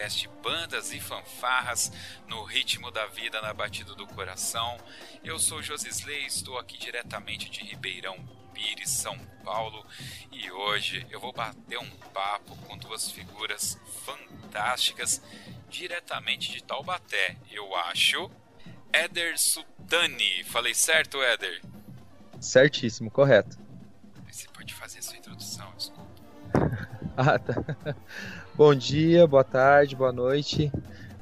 [0.00, 1.92] Podcast Bandas e Fanfarras
[2.26, 4.78] no ritmo da vida, na batida do coração.
[5.22, 8.16] Eu sou Josisley, estou aqui diretamente de Ribeirão
[8.54, 9.84] Pires, São Paulo,
[10.32, 15.20] e hoje eu vou bater um papo com duas figuras fantásticas
[15.68, 18.30] diretamente de Taubaté, eu acho.
[18.90, 21.60] Éder Sultani, falei certo, Éder?
[22.40, 23.58] Certíssimo, correto.
[24.30, 26.10] Você pode fazer a sua introdução, desculpa.
[27.16, 27.54] Ah, tá.
[28.60, 30.70] Bom dia, boa tarde, boa noite.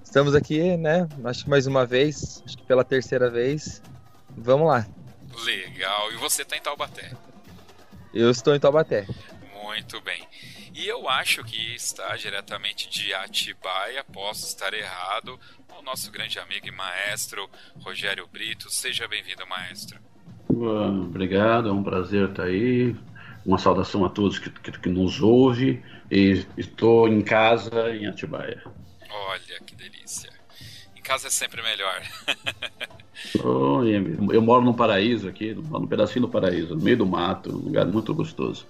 [0.03, 1.09] Estamos aqui, né?
[1.23, 3.81] Acho que mais uma vez, acho que pela terceira vez.
[4.37, 4.85] Vamos lá.
[5.45, 7.13] Legal, e você tá em Taubaté?
[8.13, 9.07] Eu estou em Taubaté.
[9.63, 10.27] Muito bem.
[10.75, 15.39] E eu acho que está diretamente de Atibaia, posso estar errado,
[15.79, 17.49] o nosso grande amigo e maestro
[17.85, 18.69] Rogério Brito.
[18.69, 20.01] Seja bem-vindo, maestro.
[20.49, 22.97] Obrigado, é um prazer estar aí.
[23.49, 25.83] Uma saudação a todos que, que, que nos ouvem.
[26.11, 28.63] E estou em casa em Atibaia.
[29.11, 30.31] Olha que delícia.
[30.95, 32.03] Em casa é sempre melhor.
[33.45, 33.83] Oh,
[34.33, 37.85] eu moro num paraíso aqui, num pedacinho do paraíso, no meio do mato, um lugar
[37.85, 38.65] muito gostoso.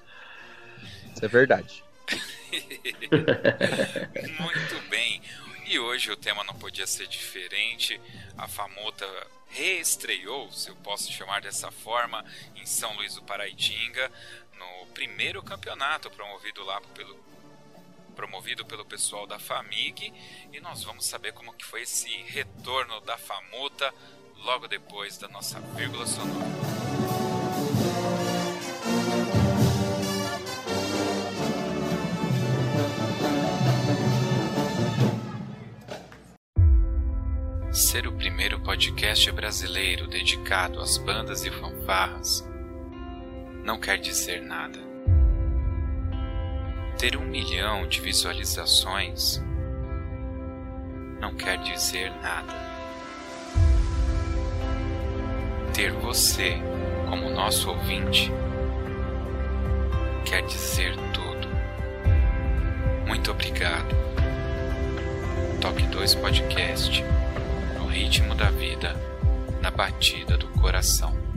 [1.15, 1.85] Isso é verdade.
[4.41, 5.21] Muito bem.
[5.67, 8.01] E hoje o tema não podia ser diferente.
[8.39, 9.07] A Famuta
[9.51, 12.25] reestreou, se eu posso chamar dessa forma,
[12.57, 14.11] em São Luís do Paraitinga,
[14.59, 17.29] no primeiro campeonato promovido lá pelo
[18.15, 20.13] promovido pelo pessoal da Famig,
[20.53, 23.95] e nós vamos saber como que foi esse retorno da Famuta
[24.39, 26.49] logo depois da nossa vírgula sonora.
[37.73, 42.45] Ser o primeiro podcast brasileiro dedicado às bandas e fanfarras
[43.69, 44.79] não quer dizer nada.
[46.97, 49.45] Ter um milhão de visualizações
[51.21, 52.55] não quer dizer nada.
[55.75, 56.57] Ter você
[57.11, 58.33] como nosso ouvinte
[60.25, 61.47] quer dizer tudo.
[63.07, 63.95] Muito obrigado.
[65.61, 67.05] Toque 2 Podcast
[67.79, 68.97] no ritmo da vida,
[69.61, 71.28] na batida do coração.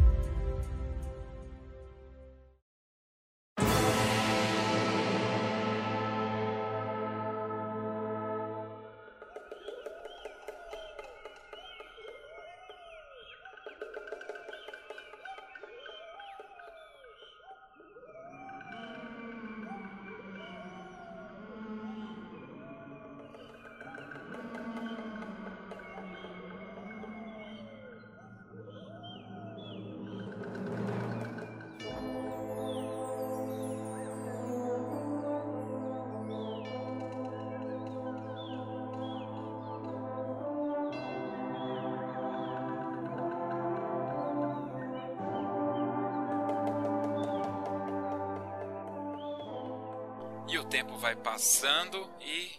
[50.71, 52.49] Tempo vai passando e,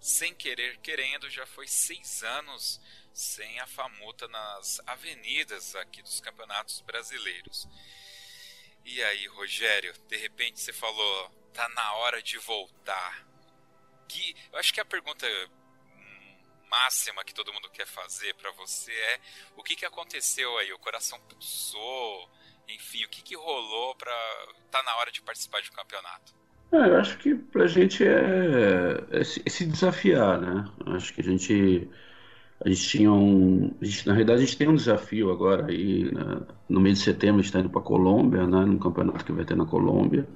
[0.00, 2.80] sem querer querendo, já foi seis anos
[3.12, 7.68] sem a famuta nas avenidas aqui dos campeonatos brasileiros.
[8.86, 13.22] E aí, Rogério, de repente você falou, tá na hora de voltar.
[14.08, 16.38] Que, eu acho que a pergunta hum,
[16.70, 19.20] máxima que todo mundo quer fazer para você é
[19.56, 20.72] o que, que aconteceu aí?
[20.72, 22.30] O coração pulsou?
[22.66, 24.14] Enfim, o que, que rolou para
[24.70, 26.41] tá na hora de participar de um campeonato?
[26.72, 30.64] É, eu acho que pra gente é, é se, é se desafiar, né?
[30.86, 31.88] Acho que a gente,
[32.64, 33.72] a gente tinha um.
[33.80, 36.46] a gente- na realidade, a gente tem um desafio agora aí, né?
[36.68, 38.64] No mês de setembro, a gente está indo para Colômbia, né?
[38.66, 40.26] Num campeonato que vai ter na Colômbia.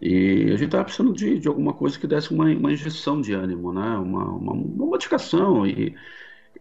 [0.00, 3.32] E a gente estava precisando de, de alguma coisa que desse uma, uma injeção de
[3.32, 3.80] ânimo, né?
[3.98, 5.96] Uma, uma, uma modificação e,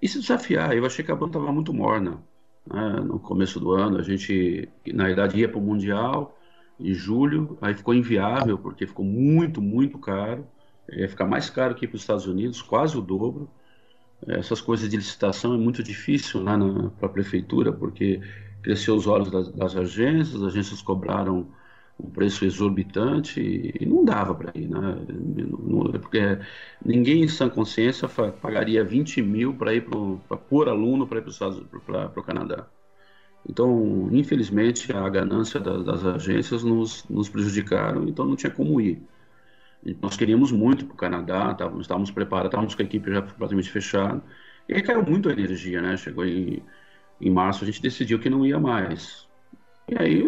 [0.01, 0.75] e se desafiar.
[0.77, 2.23] Eu achei que a banda estava muito morna.
[2.67, 3.01] Né?
[3.01, 6.36] No começo do ano, a gente, na verdade, ia para o Mundial
[6.79, 10.45] em julho, aí ficou inviável, porque ficou muito, muito caro.
[10.91, 13.49] Ia ficar mais caro que para os Estados Unidos, quase o dobro.
[14.27, 16.57] Essas coisas de licitação é muito difícil lá
[16.97, 18.21] para a prefeitura, porque
[18.61, 21.47] cresceu os olhos das, das agências, as agências cobraram
[21.99, 24.97] um preço exorbitante e não dava para ir, né?
[25.99, 26.19] Porque
[26.85, 29.85] ninguém em sã consciência pagaria 20 mil para ir
[30.27, 31.23] para pôr aluno para ir
[31.85, 32.67] para o Canadá.
[33.49, 39.01] Então, infelizmente, a ganância das, das agências nos, nos, prejudicaram, então não tinha como ir.
[40.01, 43.69] Nós queríamos muito para o Canadá, estávamos, estávamos preparados, estávamos com a equipe já praticamente
[43.69, 44.21] fechada.
[44.67, 45.95] E aí caiu muito a energia, né?
[45.95, 46.61] Chegou em,
[47.21, 49.27] em março, a gente decidiu que não ia mais.
[49.87, 50.19] E aí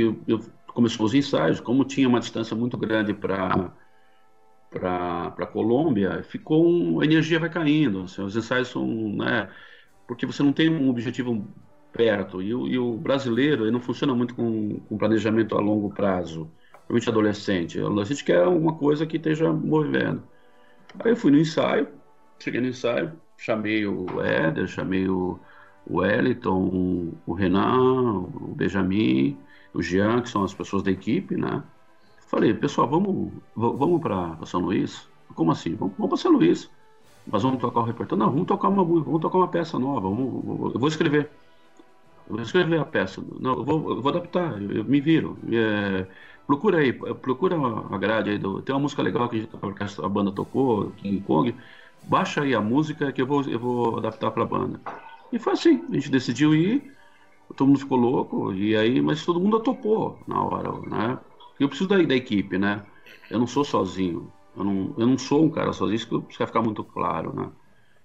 [0.00, 3.72] eu, eu começou os ensaios, como tinha uma distância muito grande para
[4.70, 8.02] para a Colômbia, ficou um, a energia vai caindo.
[8.02, 9.50] Assim, os ensaios são, né,
[10.06, 11.44] porque você não tem um objetivo
[11.92, 12.42] perto.
[12.42, 16.50] E o, e o brasileiro ele não funciona muito com, com planejamento a longo prazo,
[16.88, 17.80] principalmente adolescente.
[17.80, 20.22] O adolescente quer uma coisa que esteja movendo.
[20.98, 21.88] Aí eu fui no ensaio,
[22.38, 25.38] cheguei no ensaio, chamei o Éder, chamei o,
[25.86, 29.38] o Wellington, o Renan, o Benjamin,
[29.72, 31.62] o Jean, que são as pessoas da equipe, né?
[32.26, 35.08] Falei, pessoal, vamos, vamos para São Luís?
[35.34, 35.74] Como assim?
[35.74, 36.70] Vamos, vamos para São Luís.
[37.26, 38.24] Mas vamos tocar o repertório?
[38.24, 40.08] Não, vamos tocar uma, vamos tocar uma peça nova.
[40.08, 41.30] Vamos, eu vou escrever.
[42.30, 43.22] Vou escrever a peça.
[43.40, 44.60] Não, eu vou, eu vou adaptar.
[44.62, 45.36] Eu, eu me viro.
[45.52, 46.06] É,
[46.46, 48.38] procura aí, procura a grade aí.
[48.38, 49.48] Do, tem uma música legal que
[50.02, 51.54] a, banda tocou, King Kong.
[52.04, 54.80] Baixa aí a música que eu vou, eu vou adaptar para a banda.
[55.32, 55.84] E foi assim.
[55.90, 56.90] A gente decidiu ir
[57.54, 61.18] todo mundo ficou louco, e aí, mas todo mundo topou na hora, né?
[61.58, 62.84] Eu preciso da, da equipe, né?
[63.30, 66.62] Eu não sou sozinho, eu não, eu não sou um cara sozinho, isso precisa ficar
[66.62, 67.50] muito claro, né?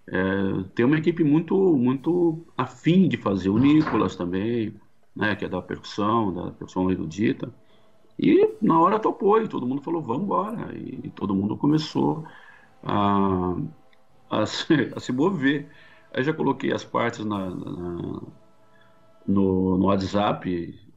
[0.08, 4.76] É, tem uma equipe muito, muito afim de fazer, o Nicolas também,
[5.16, 5.36] né?
[5.36, 7.54] Que é da percussão, da percussão erudita,
[8.20, 12.26] e na hora topou, e todo mundo falou, vamos embora, e, e todo mundo começou
[12.84, 13.56] a,
[14.30, 15.70] a, se, a se mover.
[16.14, 18.22] Aí já coloquei as partes na, na
[19.28, 20.50] no, no WhatsApp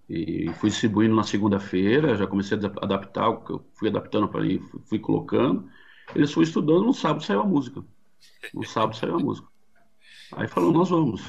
[0.09, 3.27] e fui distribuindo na segunda-feira, já comecei a adaptar,
[3.75, 5.69] fui adaptando para aí, fui colocando.
[6.15, 7.85] Eles foram estudando, no sábado saiu a música.
[8.55, 9.49] No sábado saiu a música.
[10.33, 11.23] Aí falou, nós vamos.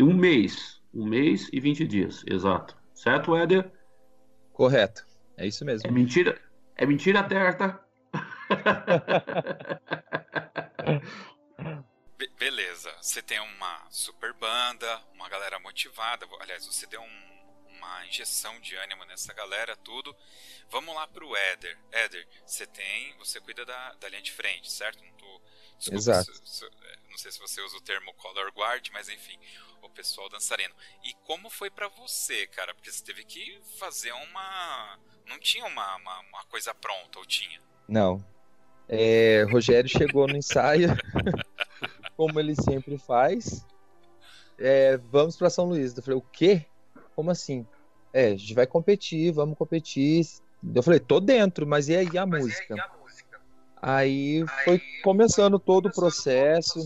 [0.00, 2.76] Um mês, um mês e 20 dias, exato.
[2.94, 3.70] Certo, Éder?
[4.52, 5.06] Correto,
[5.36, 5.88] é isso mesmo.
[5.88, 6.40] É mentira,
[6.76, 7.80] é mentira certa.
[12.18, 16.26] Be beleza, você tem uma super banda, uma galera motivada.
[16.40, 20.14] Aliás, você deu um, uma injeção de ânimo nessa galera, tudo.
[20.68, 21.78] Vamos lá pro Éder.
[21.92, 23.16] Éder, você tem.
[23.18, 25.02] Você cuida da, da linha de frente, certo?
[25.02, 25.40] Não tô.
[25.80, 26.32] Desculpa, Exato.
[26.34, 29.36] Se, se, é, não sei se você usa o termo color guard, mas enfim,
[29.82, 30.74] o pessoal dançarino.
[31.02, 32.72] E como foi para você, cara?
[32.74, 34.98] Porque você teve que fazer uma.
[35.26, 37.60] Não tinha uma, uma, uma coisa pronta, ou tinha?
[37.88, 38.24] Não.
[38.88, 40.88] É, Rogério chegou no ensaio.
[42.20, 43.64] como ele sempre faz.
[44.58, 45.96] É, vamos para São Luís.
[45.96, 46.66] Eu falei, o quê?
[47.16, 47.66] Como assim?
[48.12, 50.26] É, a gente vai competir, vamos competir.
[50.74, 52.74] Eu falei, tô dentro, mas e aí a, mas música?
[52.74, 52.99] Aí, a música?
[53.82, 56.80] Aí, foi começando todo o processo,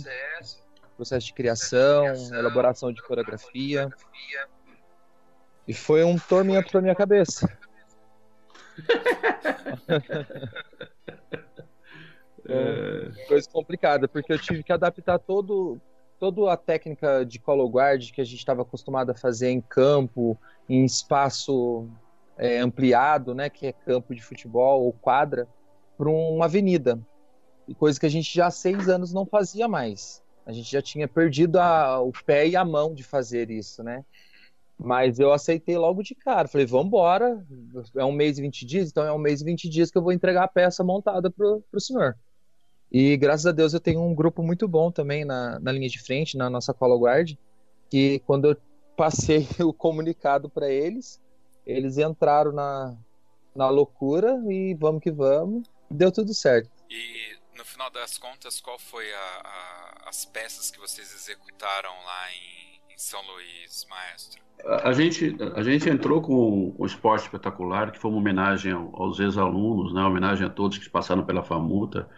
[0.97, 3.91] processo, de criação, elaboração de coreografia.
[3.91, 4.49] coreografia.
[5.67, 7.49] E foi um tormento para minha cabeça.
[12.47, 15.81] É, coisa complicada, porque eu tive que adaptar todo,
[16.21, 20.39] toda a técnica de color guard que a gente estava acostumado a fazer em campo,
[20.69, 21.89] em espaço
[22.37, 25.49] é, ampliado, né, que é campo de futebol ou quadra,
[25.97, 26.99] para uma avenida.
[27.67, 30.23] E coisa que a gente já há seis anos não fazia mais.
[30.47, 34.05] A gente já tinha perdido a, o pé e a mão de fazer isso, né?
[34.79, 36.49] Mas eu aceitei logo de cara.
[36.49, 37.45] Falei, vamos embora.
[37.97, 40.03] É um mês e 20 dias, então é um mês e 20 dias que eu
[40.03, 42.17] vou entregar a peça montada pro, pro senhor.
[42.93, 46.01] E graças a Deus eu tenho um grupo muito bom também na, na linha de
[46.03, 47.35] frente, na nossa Colo Guard,
[47.89, 48.57] que quando eu
[48.97, 51.21] passei o comunicado para eles,
[51.67, 52.97] eles entraram na,
[53.55, 56.71] na loucura e vamos que vamos, deu tudo certo.
[56.91, 62.33] E no final das contas, qual foi a, a, as peças que vocês executaram lá
[62.33, 64.43] em, em São Luís, maestro?
[64.65, 69.19] A, a gente, a gente entrou com o Esporte Espetacular, que foi uma homenagem aos
[69.21, 72.09] ex-alunos, né, uma homenagem a todos que passaram pela FAMUTA,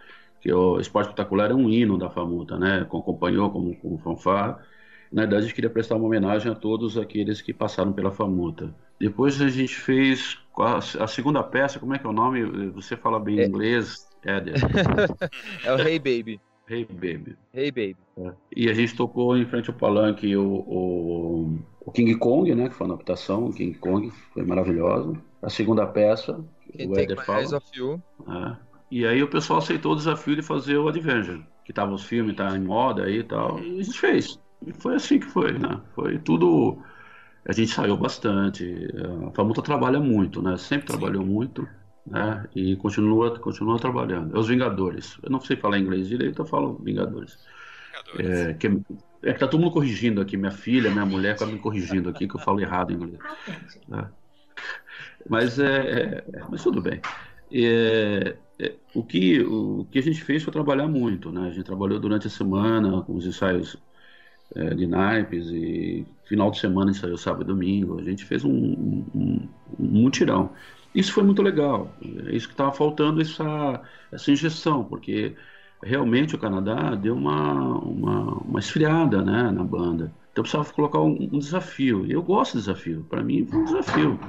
[0.40, 2.80] que o Esporte Espetacular é um hino da Famuta, né?
[2.82, 4.64] Acompanhou como, como fanfar.
[5.12, 8.74] Na verdade, a gente queria prestar uma homenagem a todos aqueles que passaram pela Famuta.
[8.98, 12.44] depois a gente fez a, segunda peça, como é que é o nome?
[12.70, 13.46] Você fala bem é.
[13.46, 14.54] inglês, Éder.
[15.64, 16.40] é o Hey Baby.
[16.68, 17.36] Hey Baby.
[17.54, 17.96] Hey Baby.
[18.18, 18.32] É.
[18.56, 22.68] E a gente tocou em frente ao palanque o, o, o, King Kong, né?
[22.68, 25.16] Que foi uma adaptação, o King Kong, foi maravilhoso.
[25.42, 27.62] A segunda peça, Quem o Éder fala.
[27.74, 28.02] You.
[28.28, 28.56] É.
[28.90, 32.36] E aí o pessoal aceitou o desafio de fazer o Adventure, que tava os filmes,
[32.36, 33.60] tá em moda aí e tal.
[33.60, 34.38] E a gente fez.
[34.66, 35.80] E foi assim que foi, né?
[35.94, 36.78] Foi tudo.
[37.48, 38.88] A gente saiu bastante.
[39.28, 40.56] A Famuta trabalha muito, né?
[40.56, 40.98] Sempre Sim.
[40.98, 41.66] trabalhou muito
[42.06, 42.46] né?
[42.54, 44.36] E continua, continua trabalhando.
[44.36, 45.18] É os Vingadores.
[45.22, 47.38] Eu não sei falar inglês direito, eu falo Vingadores.
[48.16, 48.46] Vingadores.
[48.48, 48.66] É, que,
[49.22, 52.28] é que tá todo mundo corrigindo aqui, minha filha, minha mulher, tá me corrigindo aqui
[52.28, 53.18] que eu falo errado em inglês.
[53.88, 54.08] Né?
[55.28, 57.00] Mas é, é, mas tudo bem.
[57.52, 61.48] É, é, o, que, o que a gente fez foi trabalhar muito, né?
[61.48, 63.76] A gente trabalhou durante a semana com os ensaios
[64.54, 67.98] é, de naipes e final de semana ensaiou sábado e domingo.
[67.98, 69.48] A gente fez um, um, um,
[69.78, 70.50] mutirão.
[70.94, 71.90] Isso foi muito legal.
[72.02, 75.34] É isso que estava faltando, essa, essa injeção, porque
[75.82, 80.12] realmente o Canadá deu uma, uma, uma esfriada né, na banda.
[80.32, 82.06] Então precisava colocar um, um desafio.
[82.10, 83.06] Eu gosto de desafio.
[83.08, 84.20] Para mim foi um desafio.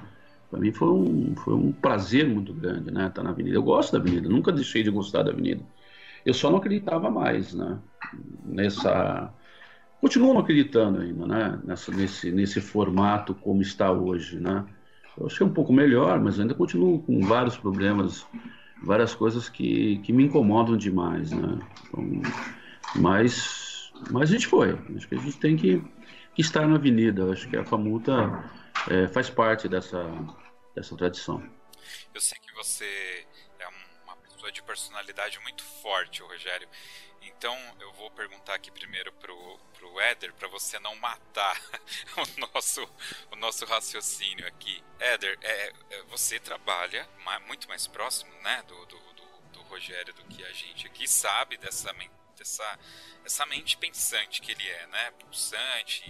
[0.50, 3.56] Para mim foi um, foi um prazer muito grande né, estar na Avenida.
[3.56, 5.62] Eu gosto da Avenida, nunca deixei de gostar da Avenida.
[6.26, 7.78] Eu só não acreditava mais né,
[8.46, 9.34] nessa.
[10.00, 14.40] Continuo não acreditando ainda né, nessa, nesse, nesse formato como está hoje.
[14.40, 14.66] Né?
[15.18, 18.26] Eu achei um pouco melhor, mas ainda continuo com vários problemas,
[18.84, 21.60] várias coisas que, que me incomodam demais, né?
[21.88, 22.22] Então,
[22.96, 24.78] mas, mas a gente foi.
[24.96, 25.82] Acho que a gente tem que,
[26.36, 27.32] que estar na avenida.
[27.32, 28.44] Acho que a Famuta
[28.90, 30.06] é, faz parte dessa,
[30.76, 31.42] dessa tradição.
[32.14, 33.26] Eu sei que você
[33.60, 33.68] é
[34.04, 36.68] uma pessoa de personalidade muito forte, Rogério.
[37.38, 41.62] Então eu vou perguntar aqui primeiro pro, pro Éder para você não matar
[42.18, 42.84] o nosso,
[43.32, 44.84] o nosso raciocínio aqui.
[45.00, 47.08] Éder, é, é, você trabalha
[47.46, 51.58] muito mais próximo né, do, do, do, do, Rogério do que a gente aqui, sabe
[51.58, 51.94] dessa,
[52.36, 52.80] dessa
[53.24, 55.12] essa mente pensante que ele é, né?
[55.20, 56.10] Pulsante,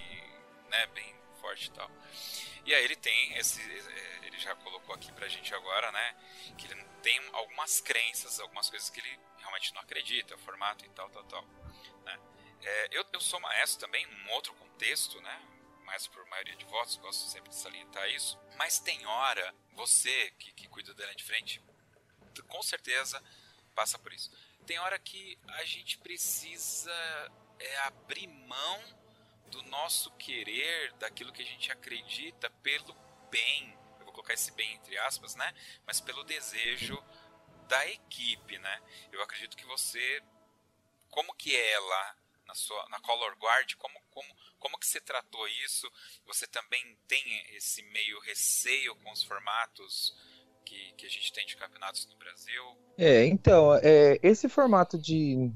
[0.70, 1.92] né, bem forte e tal.
[2.66, 3.60] E aí ele tem esse.
[3.62, 6.16] É, ele já colocou aqui pra gente agora, né?
[6.58, 11.10] Que ele tem algumas crenças, algumas coisas que ele realmente não acredita, formato e tal,
[11.10, 11.46] tal, tal.
[12.04, 12.20] Né?
[12.62, 15.42] É, eu, eu sou maestro também, num outro contexto, né?
[15.84, 18.38] Maestro por maioria de votos, gosto sempre de salientar isso.
[18.58, 21.62] Mas tem hora, você que, que cuida da linha de frente,
[22.48, 23.24] com certeza
[23.74, 24.30] passa por isso.
[24.66, 26.92] Tem hora que a gente precisa
[27.60, 28.84] é, abrir mão
[29.50, 32.94] do nosso querer, daquilo que a gente acredita pelo
[33.32, 33.78] bem.
[34.00, 35.54] Eu vou colocar esse bem entre aspas, né?
[35.86, 37.02] Mas pelo desejo
[37.68, 38.82] da equipe, né?
[39.12, 40.22] Eu acredito que você,
[41.10, 42.16] como que é lá
[42.48, 45.92] na sua na Color Guard, como como como que você tratou isso?
[46.26, 47.22] Você também tem
[47.56, 50.16] esse meio receio com os formatos
[50.68, 52.64] que, que a gente tem de campeonatos no Brasil?
[52.98, 55.52] É, então, é, esse formato de,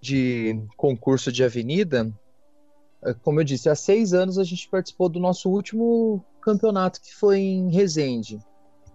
[0.00, 2.12] de concurso de avenida,
[3.04, 7.14] é, como eu disse, há seis anos a gente participou do nosso último campeonato que
[7.14, 8.40] foi em Resende.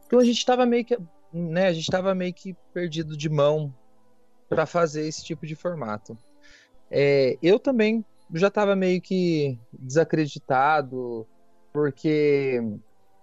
[0.05, 0.97] Então a gente estava meio que
[1.31, 3.73] né, a gente estava meio que perdido de mão
[4.49, 6.17] para fazer esse tipo de formato.
[6.89, 8.03] É, eu também
[8.33, 11.27] já estava meio que desacreditado,
[11.73, 12.61] porque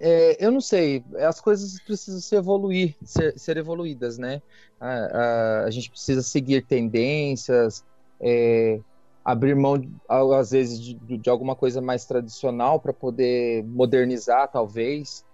[0.01, 4.43] é, eu não sei, as coisas precisam se evoluir, ser, ser evoluídas, né?
[4.81, 7.85] A, a, a, gente precisa seguir tendências,
[8.21, 8.81] é,
[9.25, 15.25] abrir mão, às vezes, de, de alguma coisa mais tradicional para poder modernizar, talvez.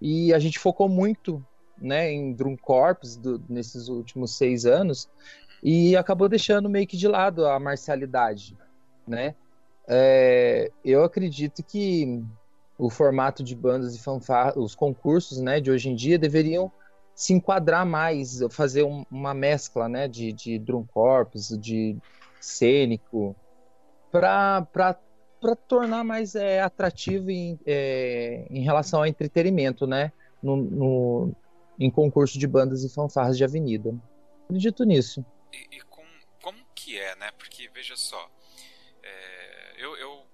[0.00, 1.44] E a gente focou muito
[1.78, 5.08] né, em Drum Corps do, nesses últimos seis anos
[5.62, 8.56] e acabou deixando meio que de lado a marcialidade,
[9.06, 9.34] né?
[9.88, 12.22] É, eu acredito que
[12.78, 16.70] o formato de bandas e fanfarras, os concursos, né, de hoje em dia deveriam
[17.14, 21.96] se enquadrar mais, fazer um, uma mescla, né, de, de drum corps, de
[22.40, 23.36] cênico,
[24.10, 24.66] para
[25.68, 30.12] tornar mais é, atrativo em, é, em relação ao entretenimento, né,
[30.42, 30.56] no,
[31.78, 33.94] em concurso de bandas e fanfarras de avenida.
[34.44, 35.24] Acredito nisso.
[35.52, 36.04] E, e com,
[36.42, 37.30] como que é, né?
[37.32, 38.30] Porque, veja só,
[39.02, 40.26] é, eu, eu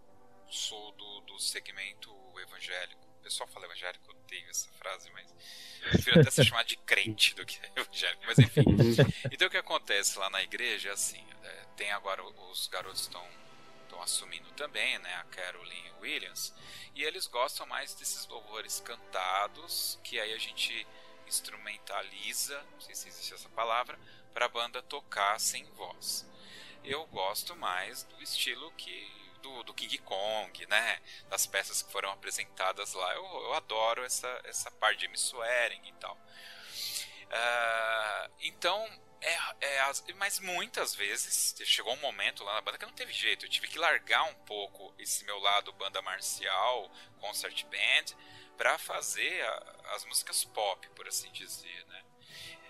[0.48, 3.00] sou do, do segmento evangélico.
[3.20, 5.34] O pessoal fala evangélico, eu odeio essa frase, mas
[5.82, 8.22] eu prefiro até ser chamado de crente do que evangélico.
[8.26, 8.64] Mas enfim.
[9.30, 13.24] Então o que acontece lá na igreja é assim: é, tem agora os garotos estão
[13.90, 16.54] estão assumindo também, né, a Caroline Williams,
[16.94, 20.86] e eles gostam mais desses louvores cantados, que aí a gente
[21.30, 23.98] instrumentaliza, não sei se existe essa palavra,
[24.34, 26.26] para a banda tocar sem voz.
[26.84, 31.00] Eu gosto mais do estilo que do, do, King Kong, né?
[31.28, 33.14] Das peças que foram apresentadas lá.
[33.14, 35.16] Eu, eu adoro essa, essa parte de M.
[35.16, 36.14] Swearing e tal.
[36.14, 38.86] Uh, então,
[39.22, 43.44] é, é, mas muitas vezes chegou um momento lá na banda que não teve jeito.
[43.44, 48.16] Eu tive que largar um pouco esse meu lado banda marcial, concert band,
[48.60, 52.02] para fazer a, as músicas pop, por assim dizer, né?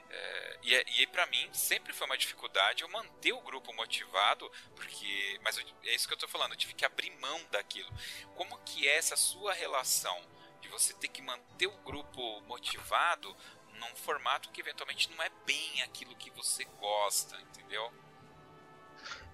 [0.09, 4.49] É, e é, e para mim sempre foi uma dificuldade eu manter o grupo motivado,
[4.77, 7.91] porque, mas eu, é isso que eu estou falando, eu tive que abrir mão daquilo.
[8.37, 10.17] Como que é essa sua relação
[10.61, 13.37] de você ter que manter o grupo motivado
[13.75, 17.93] num formato que eventualmente não é bem aquilo que você gosta, entendeu?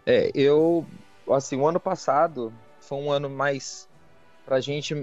[0.06, 0.86] É, eu
[1.30, 3.86] assim, o ano passado foi um ano mais
[4.46, 4.94] pra gente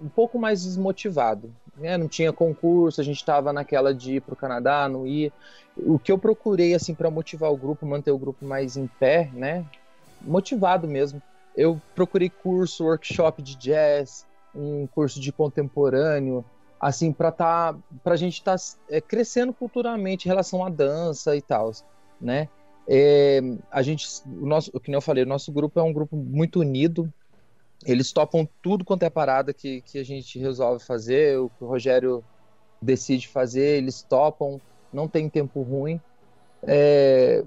[0.00, 1.52] um pouco mais desmotivado.
[1.76, 1.96] Né?
[1.96, 5.32] Não tinha concurso, a gente estava naquela de ir para o Canadá, não ir.
[5.76, 9.30] O que eu procurei assim para motivar o grupo, manter o grupo mais em pé,
[9.32, 9.64] né?
[10.20, 11.22] Motivado mesmo.
[11.56, 16.44] Eu procurei curso, workshop de jazz, um curso de contemporâneo,
[16.80, 21.36] assim para tá, para a gente estar tá, é, crescendo culturalmente em relação à dança
[21.36, 21.72] e tal,
[22.20, 22.48] né?
[22.90, 23.40] É,
[23.70, 26.60] a gente, o nosso, o que eu falei, o nosso grupo é um grupo muito
[26.60, 27.12] unido,
[27.84, 31.68] eles topam tudo quanto é parada que, que a gente resolve fazer, o que o
[31.68, 32.24] Rogério
[32.80, 34.60] decide fazer, eles topam,
[34.92, 36.00] não tem tempo ruim.
[36.62, 37.44] É,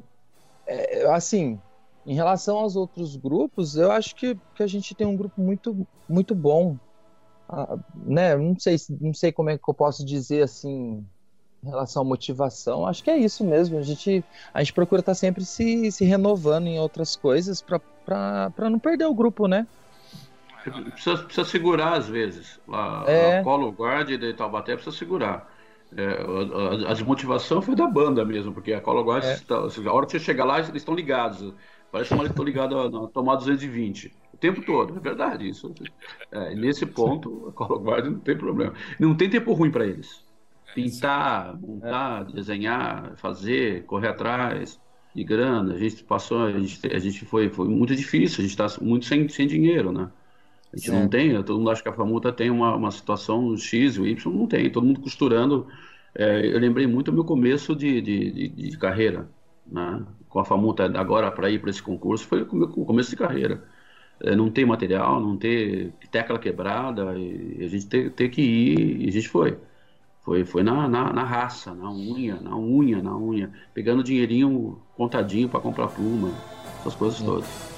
[0.66, 1.60] é, assim,
[2.06, 5.88] em relação aos outros grupos, eu acho que, que a gente tem um grupo muito,
[6.08, 6.78] muito bom.
[7.48, 8.36] Ah, né?
[8.36, 11.06] Não sei, não sei como é que eu posso dizer assim
[11.64, 12.88] em relação à motivação.
[12.88, 13.78] Acho que é isso mesmo.
[13.78, 14.24] A gente,
[14.54, 19.14] a gente procura estar sempre se, se renovando em outras coisas para não perder o
[19.14, 19.68] grupo, né?
[20.64, 22.60] Precisa, precisa segurar às vezes.
[22.72, 23.40] A, é.
[23.40, 25.50] a Colo Guard de Taubaté precisa segurar.
[25.96, 29.38] É, a, a, a, desmotivação foi da banda mesmo, porque a Colo Guard, é.
[29.40, 31.54] Tá, a hora que você chegar lá, eles estão ligados.
[31.92, 34.96] Parece que eles estão ligados na tomada 220 o tempo todo.
[34.96, 35.74] É verdade isso.
[36.32, 38.74] É, nesse ponto, a Colo Guard não tem problema.
[39.00, 40.24] Não tem tempo ruim para eles.
[40.74, 44.80] Pintar, montar, desenhar, fazer, correr atrás
[45.14, 45.74] de grana.
[45.74, 48.40] A gente passou, a gente, a gente foi, foi muito difícil.
[48.40, 50.10] A gente está muito sem, sem dinheiro, né?
[50.74, 53.98] A gente não tem, todo mundo acha que a Famuta tem uma, uma situação X
[53.98, 55.68] e Y, não tem, todo mundo costurando.
[56.16, 59.30] É, eu lembrei muito do meu começo de, de, de, de carreira,
[59.66, 60.06] né?
[60.30, 63.64] com a Famuta agora para ir para esse concurso, foi o meu começo de carreira.
[64.22, 69.06] É, não tem material, não ter tecla quebrada, e a gente ter, ter que ir,
[69.06, 69.58] e a gente foi.
[70.22, 75.50] Foi, foi na, na, na, raça, na unha, na unha, na unha, pegando dinheirinho contadinho
[75.50, 76.32] para comprar pluma,
[76.80, 77.26] essas coisas é.
[77.26, 77.71] todas.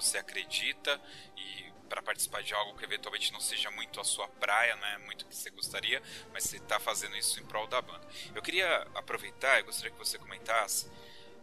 [0.00, 1.00] Você acredita
[1.36, 4.98] e para participar de algo que eventualmente não seja muito a sua praia, não é
[4.98, 8.06] muito o que você gostaria, mas você está fazendo isso em prol da banda.
[8.34, 10.90] Eu queria aproveitar e gostaria que você comentasse,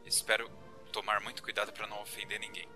[0.06, 0.50] espero
[0.92, 2.68] tomar muito cuidado para não ofender ninguém.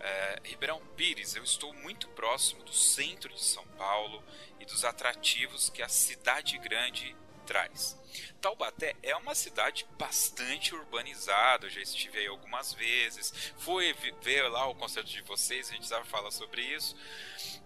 [0.00, 4.22] É, Ribeirão Pires, eu estou muito próximo do centro de São Paulo
[4.60, 7.16] e dos atrativos que a cidade grande
[7.48, 7.98] traz.
[8.42, 14.66] Taubaté é uma cidade bastante urbanizada, eu já estive aí algumas vezes, fui ver lá
[14.68, 16.94] o concerto de vocês, a gente já falar sobre isso.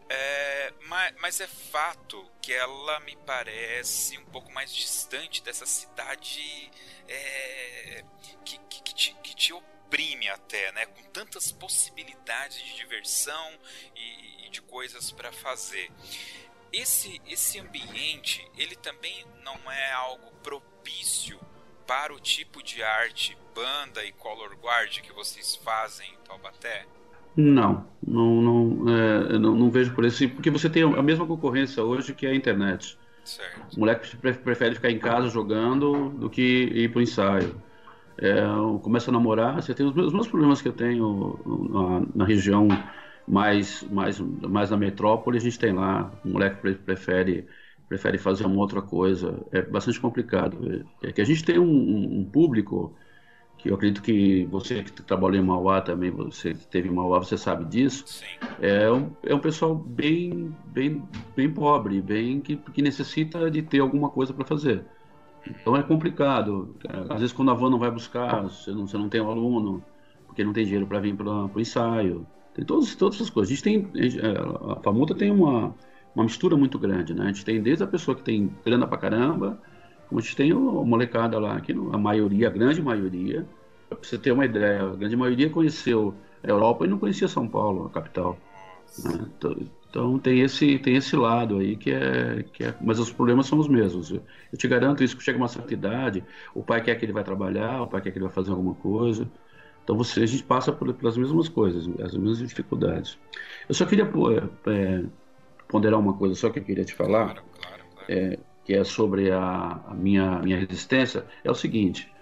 [0.09, 6.71] É, mas, mas, é fato que ela me parece um pouco mais distante dessa cidade
[7.09, 8.05] é,
[8.45, 10.87] que, que, que, te, que te oprime até, né?
[10.87, 13.59] Com tantas possibilidades de diversão
[13.97, 15.91] e, e de coisas para fazer
[16.73, 21.39] esse, esse ambiente ele também não é algo propício
[21.87, 26.87] para o tipo de arte, banda e color guard que vocês fazem em Taubaté?
[27.37, 31.83] Não, não, não, é, não, não, vejo por isso, porque você tem a mesma concorrência
[31.83, 32.99] hoje que a internet.
[33.25, 33.77] Certo.
[33.77, 37.63] O moleque prefere ficar em casa jogando do que ir para o ensaio.
[38.19, 38.35] É,
[38.83, 42.69] começa a namorar, você tem os mesmos problemas que eu tenho na, na região
[43.27, 47.47] mas, mas, mas na metrópole a gente tem lá, o moleque prefere
[47.89, 49.45] prefere fazer uma outra coisa.
[49.53, 50.87] É bastante complicado.
[51.03, 52.95] É que a gente tem um, um público
[53.59, 57.19] que eu acredito que você que trabalhou em Mauá também, você que teve em Mauá,
[57.19, 58.05] você sabe disso.
[58.07, 58.25] Sim.
[58.61, 61.03] É um, é um pessoal bem, bem,
[61.37, 64.85] bem pobre, bem que, que necessita de ter alguma coisa para fazer.
[65.47, 66.75] Então é complicado.
[67.11, 69.85] Às vezes quando a van não vai buscar, você não, você não tem um aluno,
[70.27, 72.27] porque não tem dinheiro para vir para o ensaio.
[72.55, 73.53] Tem todas, todas essas coisas.
[73.53, 73.91] A gente tem,
[74.77, 75.75] a Famuta tem uma,
[76.15, 77.25] uma mistura muito grande, né?
[77.25, 79.61] A gente tem desde a pessoa que tem grana pra caramba,
[80.09, 83.47] como a gente tem a molecada lá, que a maioria, a grande maioria,
[83.89, 87.49] pra você ter uma ideia, a grande maioria conheceu a Europa e não conhecia São
[87.49, 88.39] Paulo, a capital.
[88.99, 89.27] Né?
[89.37, 89.57] Então,
[89.89, 93.59] então, tem esse tem esse lado aí que é, que é mas os problemas são
[93.59, 94.11] os mesmos.
[94.11, 94.23] Eu
[94.57, 97.83] te garanto isso que chega uma certa idade, o pai quer que ele vai trabalhar,
[97.83, 99.31] o pai quer que ele vai fazer alguma coisa.
[99.83, 103.19] Então você a gente passa por, pelas mesmas coisas, as mesmas dificuldades.
[103.69, 104.05] Eu só queria
[104.67, 105.05] é,
[105.69, 108.11] ponderar uma coisa só que eu queria te falar, claro, claro, claro.
[108.11, 112.13] É, que é sobre a, a, minha, minha resistência, é o seguinte,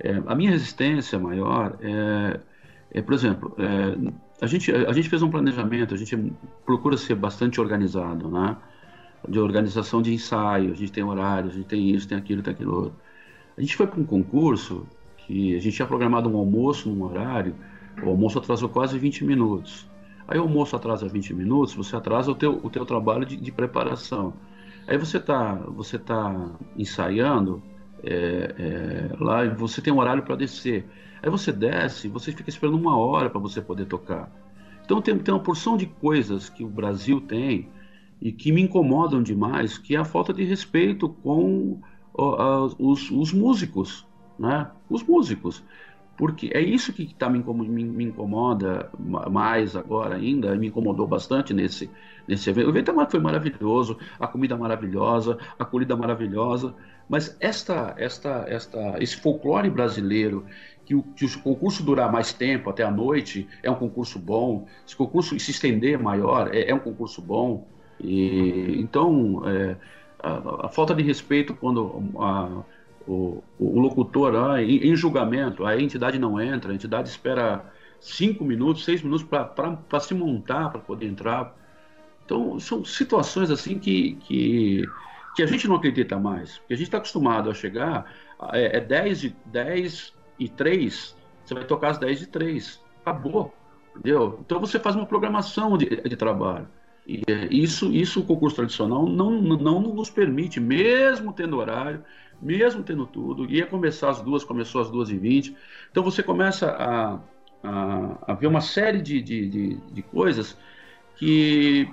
[0.00, 2.40] é, a minha resistência maior é,
[2.90, 6.16] é por exemplo, é, a, gente, a gente fez um planejamento, a gente
[6.64, 8.56] procura ser bastante organizado, né?
[9.28, 12.52] De organização de ensaio, a gente tem horário, a gente tem isso, tem aquilo, tem
[12.52, 13.00] aquilo outro.
[13.56, 14.86] A gente foi para um concurso
[15.26, 17.54] que a gente tinha programado um almoço num horário,
[18.02, 19.88] o almoço atrasou quase 20 minutos.
[20.26, 23.52] Aí o almoço atrasa 20 minutos, você atrasa o teu, o teu trabalho de, de
[23.52, 24.34] preparação.
[24.86, 27.62] Aí você está você tá ensaiando
[28.02, 30.86] é, é, lá e você tem um horário para descer.
[31.22, 34.30] Aí você desce, você fica esperando uma hora para você poder tocar.
[34.84, 37.68] Então tem, tem uma porção de coisas que o Brasil tem
[38.20, 41.80] e que me incomodam demais, que é a falta de respeito com
[42.12, 44.06] ó, os, os músicos,
[44.38, 44.70] né?
[44.88, 45.62] Os músicos
[46.16, 51.90] porque é isso que tá me, incomoda mais agora ainda, me incomodou bastante nesse,
[52.26, 52.66] nesse evento.
[52.66, 56.74] O evento é foi maravilhoso, a comida maravilhosa, a colhida maravilhosa,
[57.08, 60.46] mas esta, esta, esta, esse folclore brasileiro,
[60.84, 64.66] que o, que o concurso durar mais tempo, até a noite, é um concurso bom,
[64.86, 67.66] se o concurso se estender maior, é, é um concurso bom,
[68.00, 69.42] e, então...
[69.46, 69.76] É,
[70.24, 72.62] a, a, falta de respeito quando a,
[73.06, 77.64] o, o locutor ah, em, em, julgamento, a entidade não entra, a entidade espera
[78.00, 81.54] cinco minutos, seis minutos para se montar para poder entrar.
[82.24, 84.82] Então, são situações assim que, que,
[85.36, 86.58] que a gente não acredita mais.
[86.58, 88.10] Porque a gente está acostumado a chegar,
[88.52, 92.80] é, é 10, e, 10 e 3, você vai tocar às 10 e 3.
[93.02, 93.54] Acabou.
[93.96, 94.40] Entendeu?
[94.44, 96.66] Então você faz uma programação de, de trabalho.
[97.06, 102.02] E é, isso, isso o concurso tradicional não, não nos permite, mesmo tendo horário,
[102.44, 105.56] mesmo tendo tudo, ia começar às duas, começou às duas e vinte.
[105.90, 107.18] Então você começa a,
[107.66, 110.56] a, a ver uma série de, de, de, de coisas
[111.16, 111.88] que,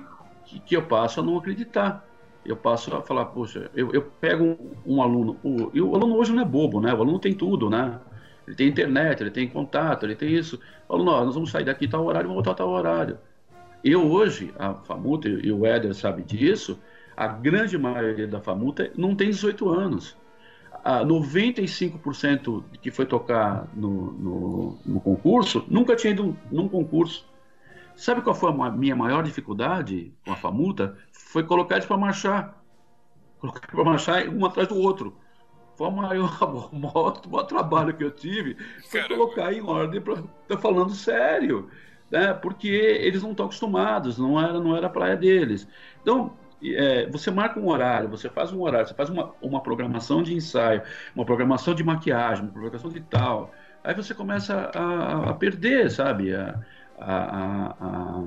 [0.46, 2.06] que, que, eu passo a não acreditar.
[2.46, 6.18] Eu passo a falar, poxa, eu, eu pego um, um aluno, o, e o aluno
[6.18, 6.94] hoje não é bobo, né?
[6.94, 8.00] O aluno tem tudo, né?
[8.46, 10.60] Ele tem internet, ele tem contato, ele tem isso.
[10.90, 13.18] O aluno, ó, nós vamos sair daqui tal horário, vamos voltar tal horário.
[13.84, 16.78] Eu hoje, a Famuta, e o Éder sabe disso,
[17.16, 20.20] a grande maioria da Famuta não tem 18 anos
[20.84, 27.30] a 95% que foi tocar no, no, no, concurso nunca tinha ido num concurso.
[27.96, 30.98] Sabe qual foi a minha maior dificuldade com a Famuta?
[31.12, 32.64] Foi colocar eles para marchar.
[33.40, 35.16] Colocar para marchar um atrás do outro.
[35.76, 36.38] Foi o maior,
[36.72, 38.56] o maior, o maior trabalho que eu tive.
[38.90, 39.16] Foi Caramba.
[39.16, 40.24] colocar em ordem para.
[40.48, 41.70] Tô falando sério.
[42.10, 42.34] Né?
[42.34, 45.68] Porque eles não estão acostumados, não era, não era a praia deles.
[46.02, 50.22] Então, é, você marca um horário, você faz um horário, você faz uma, uma programação
[50.22, 50.82] de ensaio,
[51.16, 53.52] uma programação de maquiagem, uma programação de tal.
[53.84, 56.60] Aí você começa a, a perder, sabe, a,
[57.00, 58.24] a,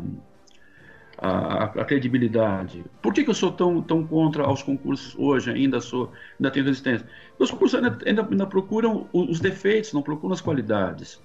[1.65, 2.85] a, credibilidade.
[3.01, 5.51] Por que, que eu sou tão, tão contra aos concursos hoje?
[5.51, 7.07] Ainda sou, ainda tenho resistência.
[7.39, 11.23] Os concursos ainda, ainda, ainda procuram os defeitos, não procuram as qualidades.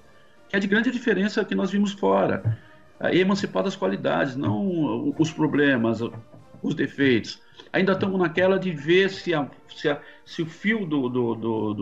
[0.47, 2.57] Que é de grande diferença que nós vimos fora.
[3.11, 6.01] Emancipar das qualidades, não os problemas,
[6.61, 7.41] os defeitos.
[7.71, 11.73] Ainda estamos naquela de ver se, a, se, a, se o fio do, do, do,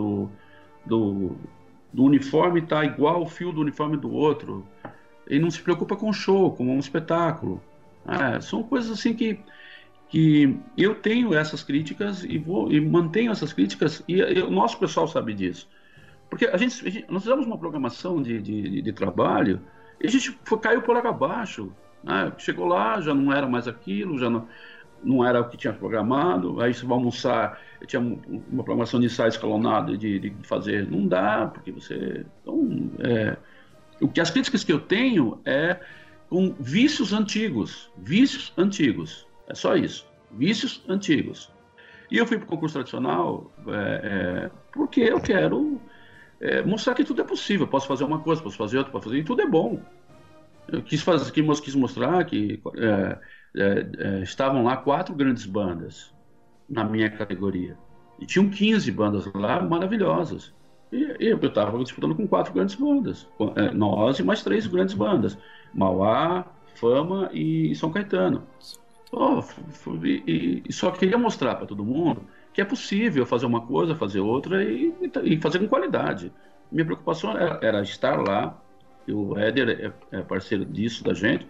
[0.85, 1.35] do,
[1.93, 4.65] do, uniforme está igual ao fio do uniforme do outro.
[5.29, 7.61] E não se preocupa com o show, com um espetáculo.
[8.07, 9.39] É, são coisas assim que,
[10.09, 14.79] que eu tenho essas críticas e, vou, e mantenho essas críticas, e, e o nosso
[14.79, 15.69] pessoal sabe disso.
[16.29, 19.61] Porque a gente, a gente nós fizemos uma programação de, de, de trabalho
[20.01, 21.71] e a gente foi, caiu por água abaixo.
[22.07, 22.31] Né?
[22.37, 24.47] Chegou lá, já não era mais aquilo, já não,
[25.03, 26.61] não era o que tinha programado.
[26.61, 30.89] Aí você vai almoçar, tinha uma programação de ensaio escalonado de, de fazer.
[30.89, 32.25] Não dá, porque você.
[32.41, 33.37] Então, é,
[33.99, 35.79] o que as críticas que eu tenho é
[36.29, 41.51] com vícios antigos, vícios antigos, é só isso, vícios antigos.
[42.09, 45.79] E eu fui para o concurso tradicional é, é, porque eu quero
[46.39, 47.67] é, mostrar que tudo é possível.
[47.67, 49.81] Posso fazer uma coisa, posso fazer outra, posso fazer, e tudo é bom.
[50.71, 53.19] Eu quis, fazer, quis mostrar que é,
[53.55, 56.13] é, é, estavam lá quatro grandes bandas
[56.69, 57.77] na minha categoria.
[58.19, 60.53] E tinham 15 bandas lá maravilhosas.
[60.91, 63.27] E, e eu estava disputando com quatro grandes bandas.
[63.73, 65.37] nós e mais três grandes bandas.
[65.73, 68.43] Mauá, Fama e São Caetano.
[69.11, 69.41] Oh,
[70.03, 74.19] e, e, só queria mostrar para todo mundo que é possível fazer uma coisa, fazer
[74.19, 76.31] outra e, e fazer com qualidade.
[76.71, 78.59] Minha preocupação era, era estar lá,
[79.13, 81.47] o Éder é, é, parceiro disso da gente.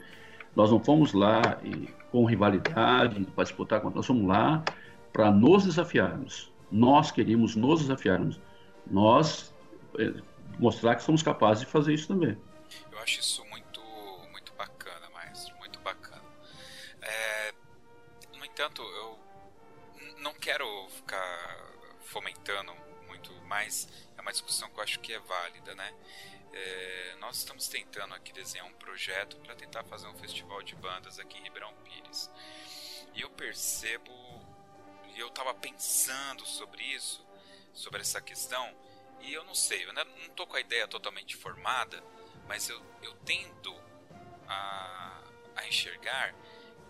[0.56, 4.63] Nós não fomos lá e, com rivalidade para disputar, nós fomos lá
[5.13, 6.52] para nos desafiarmos.
[6.72, 8.39] Nós queríamos nos desafiarmos.
[8.89, 9.54] Nós
[9.98, 10.13] é,
[10.60, 12.38] mostrar que somos capazes de fazer isso também.
[12.91, 13.82] Eu acho isso muito,
[14.32, 16.24] muito bacana, maestro, muito bacana.
[17.02, 17.54] É,
[18.38, 19.17] no entanto, eu
[20.20, 21.58] não quero ficar
[22.02, 22.74] fomentando
[23.08, 25.93] muito mais, é uma discussão que eu acho que é válida, né?
[26.54, 31.20] É, nós estamos tentando aqui desenhar um projeto para tentar fazer um festival de bandas
[31.20, 32.30] aqui em Ribeirão Pires.
[33.14, 34.12] E eu percebo,
[35.14, 37.26] e eu estava pensando sobre isso,
[37.74, 38.76] sobre essa questão,
[39.22, 42.04] e eu não sei, eu não estou com a ideia totalmente formada,
[42.48, 43.76] mas eu, eu tendo
[44.48, 45.22] a,
[45.56, 46.34] a enxergar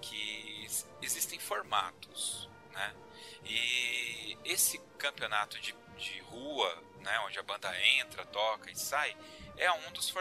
[0.01, 0.67] que
[1.01, 2.95] existem formatos, né?
[3.45, 9.15] E esse campeonato de, de rua, né, onde a banda entra, toca e sai,
[9.55, 10.13] é um dos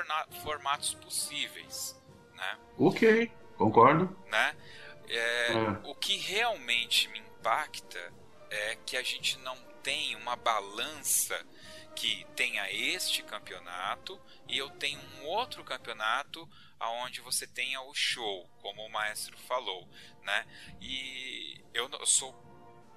[0.42, 2.01] formatos possíveis,
[2.35, 2.59] né?
[2.79, 4.16] Ok, concordo.
[4.27, 4.57] Né?
[5.09, 5.81] É, é.
[5.83, 8.12] O que realmente me impacta
[8.49, 11.44] é que a gente não tem uma balança
[11.96, 18.49] que tenha este campeonato e eu tenho um outro campeonato aonde você tenha o show,
[18.61, 19.88] como o maestro falou,
[20.22, 20.46] né?
[20.81, 22.33] E eu, eu sou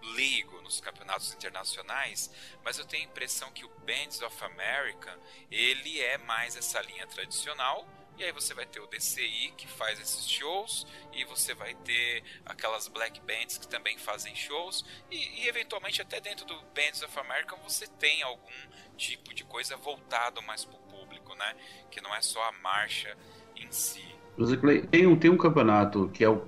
[0.01, 2.29] leigo nos campeonatos internacionais,
[2.63, 5.17] mas eu tenho a impressão que o Bands of America
[5.51, 7.87] ele é mais essa linha tradicional.
[8.17, 12.21] E aí você vai ter o DCI que faz esses shows e você vai ter
[12.45, 17.17] aquelas black bands que também fazem shows e, e eventualmente até dentro do Bands of
[17.17, 18.51] America você tem algum
[18.97, 21.55] tipo de coisa voltado mais para o público, né?
[21.89, 23.17] Que não é só a marcha
[23.55, 24.18] em si.
[24.89, 26.39] Tem um, tem um campeonato que é o.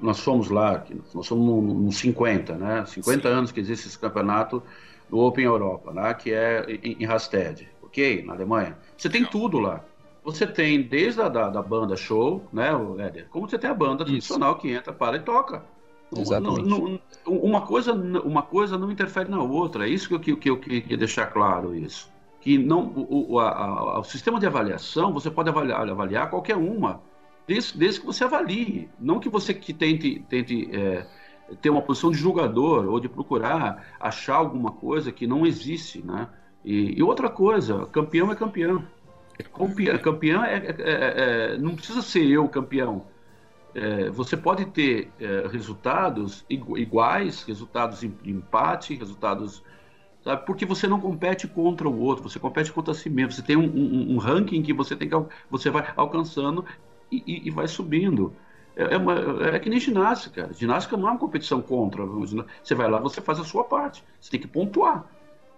[0.00, 0.82] Nós fomos lá,
[1.14, 2.84] nós somos no, no 50, né?
[2.86, 3.34] 50 Sim.
[3.34, 4.62] anos que existe esse campeonato
[5.10, 6.14] do Open Europa, né?
[6.14, 8.24] Que é em, em Rasted, ok?
[8.24, 8.78] Na Alemanha.
[8.96, 9.84] Você tem tudo lá.
[10.24, 13.26] Você tem desde a da, da banda show, né, Éder?
[13.28, 14.12] Como você tem a banda Isso.
[14.12, 15.64] tradicional que entra, para e toca.
[16.16, 17.00] Exatamente.
[17.26, 19.86] uma, coisa, uma coisa não interfere na outra.
[19.86, 22.11] É isso que eu, que, que eu queria deixar claro isso
[22.42, 27.00] que não o, o, a, o sistema de avaliação você pode avaliar, avaliar qualquer uma,
[27.46, 31.06] desde, desde que você avalie, não que você que tente, tente é,
[31.60, 36.28] ter uma posição de julgador ou de procurar achar alguma coisa que não existe, né?
[36.64, 38.84] E, e outra coisa, campeão é campeão.
[39.56, 43.06] Campeão, campeão é, é, é, é não precisa ser eu campeão.
[43.72, 49.62] É, você pode ter é, resultados iguais, resultados de empate, resultados
[50.22, 50.46] sabe?
[50.46, 53.32] Porque você não compete contra o outro, você compete contra si mesmo.
[53.32, 55.16] Você tem um, um, um ranking que você tem que
[55.50, 56.64] você vai alcançando
[57.10, 58.32] e, e, e vai subindo.
[58.76, 59.14] É, é, uma,
[59.48, 60.50] é, que nem ginástica.
[60.52, 62.04] Ginástica não é uma competição contra.
[62.06, 64.02] Você vai lá, você faz a sua parte.
[64.20, 65.06] Você tem que pontuar.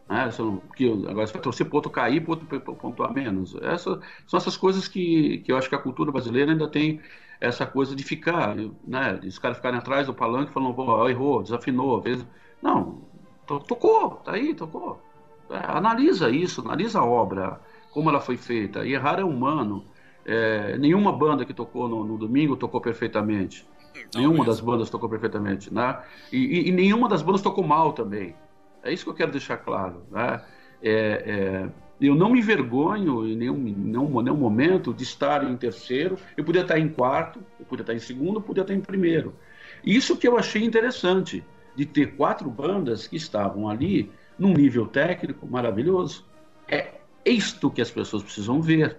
[0.08, 0.28] Né?
[0.66, 3.54] Porque agora você vai torcer para outro cair, para outro pontuar menos.
[3.62, 7.00] Essa, são essas coisas que, que eu acho que a cultura brasileira ainda tem
[7.40, 9.20] essa coisa de ficar, né?
[9.24, 12.26] Os caras ficarem atrás do palanque falando, oh, errou, desafinou, vezes.
[12.62, 13.02] Não,
[13.46, 15.02] Tocou, tá aí, tocou.
[15.50, 18.84] É, analisa isso, analisa a obra, como ela foi feita.
[18.84, 19.84] E errar é humano.
[20.24, 23.66] É, nenhuma banda que tocou no, no domingo tocou perfeitamente.
[24.14, 24.46] Não nenhuma mesmo.
[24.46, 26.02] das bandas tocou perfeitamente, né?
[26.32, 28.34] E, e, e, nenhuma das bandas tocou mal também.
[28.82, 30.42] É isso que eu quero deixar claro, né?
[30.82, 36.18] É, é eu não me envergonho em nenhum, nenhum, nenhum momento de estar em terceiro.
[36.36, 39.34] Eu podia estar em quarto, eu podia estar em segundo, eu podia estar em primeiro.
[39.84, 45.46] Isso que eu achei interessante de ter quatro bandas que estavam ali num nível técnico
[45.46, 46.24] maravilhoso.
[46.68, 48.98] É isto que as pessoas precisam ver.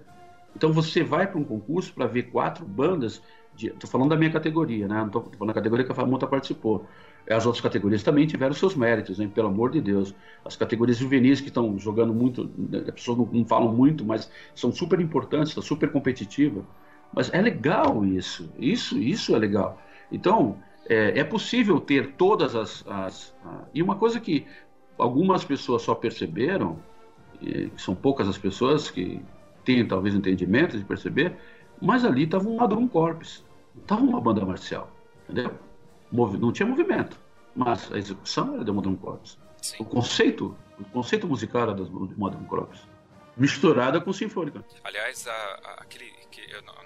[0.54, 3.22] Então você vai para um concurso para ver quatro bandas.
[3.56, 4.96] Estou falando da minha categoria, né?
[4.96, 6.86] Não estou falando da categoria que a Famuta participou.
[7.28, 9.28] As outras categorias também tiveram seus méritos, hein?
[9.28, 10.14] pelo amor de Deus.
[10.44, 14.70] As categorias juvenis que estão jogando muito, as pessoas não, não falam muito, mas são
[14.72, 16.64] super importantes, está super competitiva.
[17.12, 19.80] Mas é legal isso, isso, isso é legal.
[20.12, 20.56] Então,
[20.88, 23.34] é, é possível ter todas as, as
[23.74, 24.46] e uma coisa que
[24.98, 26.78] algumas pessoas só perceberam,
[27.42, 29.20] e são poucas as pessoas que
[29.64, 31.36] têm talvez entendimento de perceber,
[31.80, 33.44] Mas ali estava um Madrum Corps,
[33.78, 34.90] estava uma banda marcial,
[35.24, 35.52] entendeu?
[36.10, 37.20] Não tinha movimento,
[37.54, 39.38] mas a execução era de Madrum Corps.
[39.60, 39.76] Sim.
[39.80, 42.88] O conceito, o conceito musical era do Madrum Corps,
[43.36, 44.64] misturada com sinfônica.
[44.84, 46.85] Aliás, a, a, aquele que eu não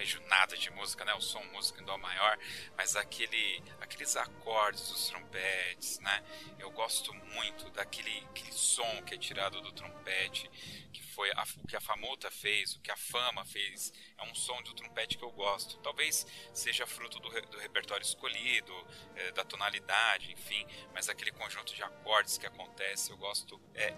[0.00, 1.12] manjo nada de música, né?
[1.12, 2.38] Eu sou um músico em dó maior,
[2.76, 6.24] mas aquele, aqueles acordes dos trompetes, né?
[6.58, 10.50] Eu gosto muito daquele aquele som que é tirado do trompete,
[10.92, 13.92] que foi a, o que a Famuta fez, o que a Fama fez.
[14.16, 15.76] É um som do trompete que eu gosto.
[15.78, 18.72] Talvez seja fruto do, do repertório escolhido,
[19.16, 23.94] é, da tonalidade, enfim, mas aquele conjunto de acordes que acontece, eu gosto é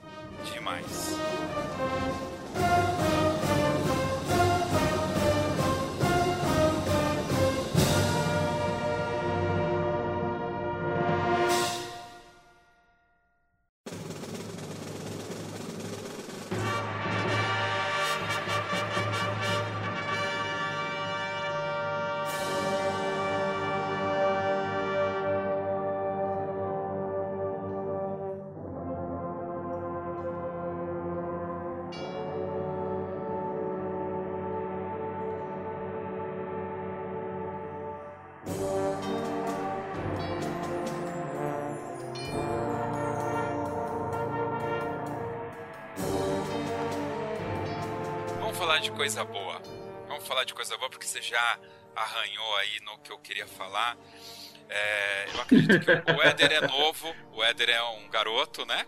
[0.53, 0.87] demais.
[48.83, 49.63] De coisa boa.
[50.09, 51.59] Vamos falar de coisa boa porque você já
[51.95, 53.97] arranhou aí no que eu queria falar.
[54.69, 58.85] É, eu acredito que o Éder é novo, o Éder é um garoto, né?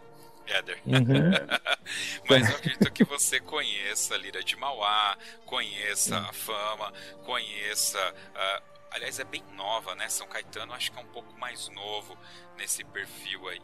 [0.49, 0.81] Éder.
[0.85, 1.31] Uhum.
[2.29, 6.93] Mas eu acredito que você conheça a Lira de Mauá, conheça a Fama,
[7.25, 7.99] conheça.
[8.35, 10.09] Uh, aliás, é bem nova, né?
[10.09, 12.19] São Caetano, acho que é um pouco mais novo
[12.57, 13.63] nesse perfil aí.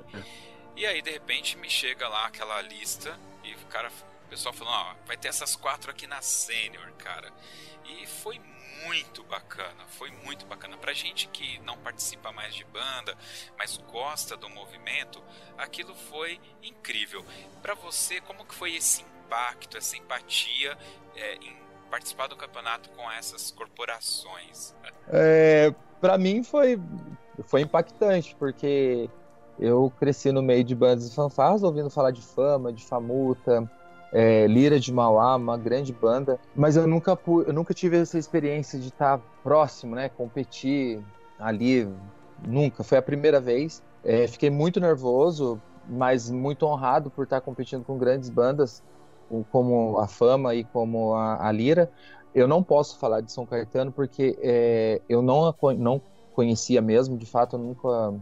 [0.77, 3.91] E aí, de repente, me chega lá aquela lista e o cara
[4.31, 7.31] pessoal falando, ó, vai ter essas quatro aqui na Sênior, cara.
[7.85, 8.41] E foi
[8.87, 10.77] muito bacana, foi muito bacana.
[10.77, 13.17] Pra gente que não participa mais de banda,
[13.59, 15.21] mas gosta do movimento,
[15.59, 17.25] aquilo foi incrível.
[17.61, 20.79] Para você, como que foi esse impacto, essa empatia
[21.17, 21.57] é, em
[21.91, 24.75] participar do campeonato com essas corporações?
[25.09, 26.81] É, para mim foi,
[27.45, 29.11] foi impactante, porque
[29.59, 33.69] eu cresci no meio de bandas e fanfarras, ouvindo falar de fama, de famuta,
[34.13, 38.79] é, Lira de Mauá, uma grande banda, mas eu nunca, eu nunca tive essa experiência
[38.79, 41.01] de estar próximo, né, competir
[41.39, 41.89] ali,
[42.47, 43.83] nunca, foi a primeira vez.
[44.05, 48.83] É, fiquei muito nervoso, mas muito honrado por estar competindo com grandes bandas,
[49.51, 51.91] como a Fama e como a, a Lira.
[52.35, 56.01] Eu não posso falar de São Caetano porque é, eu não, não
[56.33, 58.15] conhecia mesmo, de fato eu nunca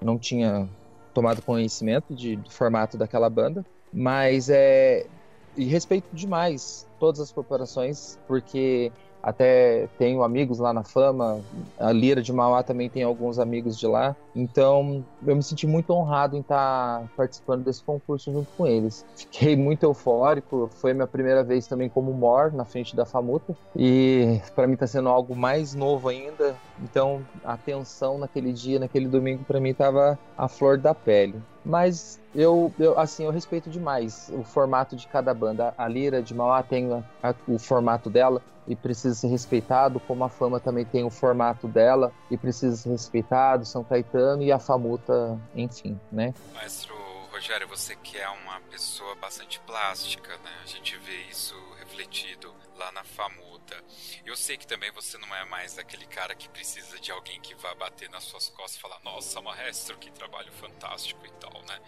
[0.00, 0.68] não tinha
[1.12, 5.06] tomado conhecimento de, do formato daquela banda, mas é,
[5.56, 8.90] e respeito demais todas as corporações, porque
[9.24, 11.40] até tenho amigos lá na Fama,
[11.78, 14.14] a Lira de Mauá também tem alguns amigos de lá.
[14.36, 19.02] Então, eu me senti muito honrado em estar participando desse concurso junto com eles.
[19.16, 24.42] Fiquei muito eufórico, foi minha primeira vez também como Mor na frente da Famuta e
[24.54, 26.54] para mim está sendo algo mais novo ainda.
[26.82, 31.40] Então, a tensão naquele dia, naquele domingo para mim estava a flor da pele.
[31.64, 35.72] Mas eu, eu, assim, eu respeito demais o formato de cada banda.
[35.78, 40.24] A Lira de Mauá tem a, a, o formato dela e precisa ser respeitado, como
[40.24, 44.58] a Fama também tem o formato dela e precisa ser respeitado, São Caetano e a
[44.58, 46.32] Famuta, enfim, né?
[46.54, 47.03] Maestro
[47.34, 50.60] Rogério, você que é uma pessoa bastante plástica, né?
[50.62, 53.76] A gente vê isso refletido lá na Famuta.
[54.24, 57.56] Eu sei que também você não é mais aquele cara que precisa de alguém que
[57.56, 61.80] vá bater nas suas costas e falar, nossa, maestro, que trabalho fantástico e tal, né?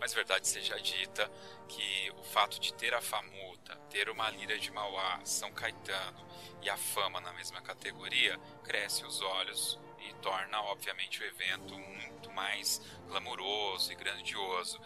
[0.00, 1.30] Mas verdade seja dita
[1.68, 6.26] que o fato de ter a Famuta, ter uma Lira de Mauá, São Caetano
[6.62, 12.30] e a Fama na mesma categoria, cresce os olhos e torna, obviamente, o evento muito
[12.32, 14.80] mais glamouroso e grandioso.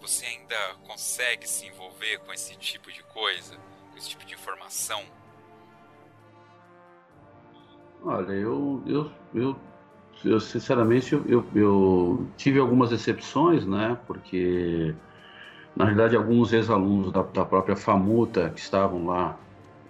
[0.00, 3.58] Você ainda consegue se envolver com esse tipo de coisa?
[3.96, 5.02] esse tipo de informação?
[8.02, 9.56] Olha, eu, eu, eu,
[10.24, 13.98] eu sinceramente eu, eu tive algumas decepções, né?
[14.06, 14.94] Porque
[15.74, 19.38] na realidade alguns ex-alunos da, da, própria FAMUTA que estavam lá,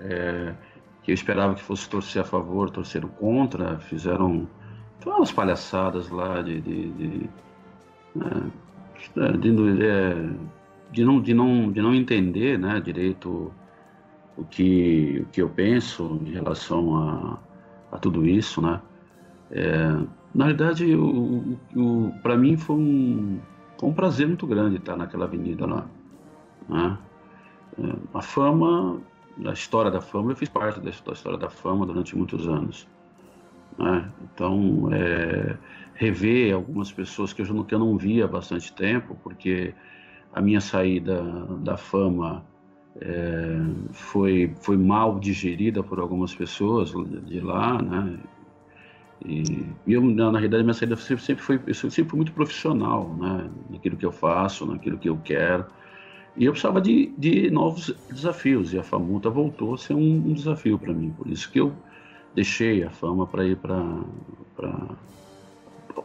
[0.00, 0.54] é,
[1.02, 4.48] que eu esperava que fosse torcer a favor, torceram contra, fizeram
[5.12, 7.30] umas palhaçadas lá de, de, de,
[8.14, 8.50] né,
[9.38, 10.28] de, é,
[10.90, 13.52] de, não, de, não, de não entender né, direito
[14.36, 17.38] o que, o que eu penso em relação a,
[17.92, 18.80] a tudo isso, né?
[19.50, 19.88] É,
[20.34, 23.40] na verdade, o, o, para mim foi um,
[23.78, 25.86] foi um prazer muito grande estar naquela avenida lá.
[26.68, 26.98] Né?
[27.78, 29.00] É, a fama,
[29.36, 32.88] da história da fama, eu fiz parte da história da fama durante muitos anos.
[33.78, 34.10] Né?
[34.22, 35.56] Então, é,
[35.94, 39.74] rever algumas pessoas que eu, não, que eu não via há bastante tempo, porque
[40.32, 41.22] a minha saída
[41.60, 42.44] da fama
[43.00, 43.60] é,
[43.92, 46.92] foi, foi mal digerida por algumas pessoas
[47.26, 48.18] de lá, né?
[49.24, 53.50] E, eu, na, na realidade, minha saída sempre, sempre foi, eu sempre muito profissional, né?
[53.70, 55.66] Naquilo que eu faço, naquilo que eu quero.
[56.36, 60.32] E eu precisava de, de novos desafios, e a Famuta voltou a ser um, um
[60.32, 61.10] desafio para mim.
[61.16, 61.72] Por isso que eu
[62.34, 63.76] deixei a fama para ir para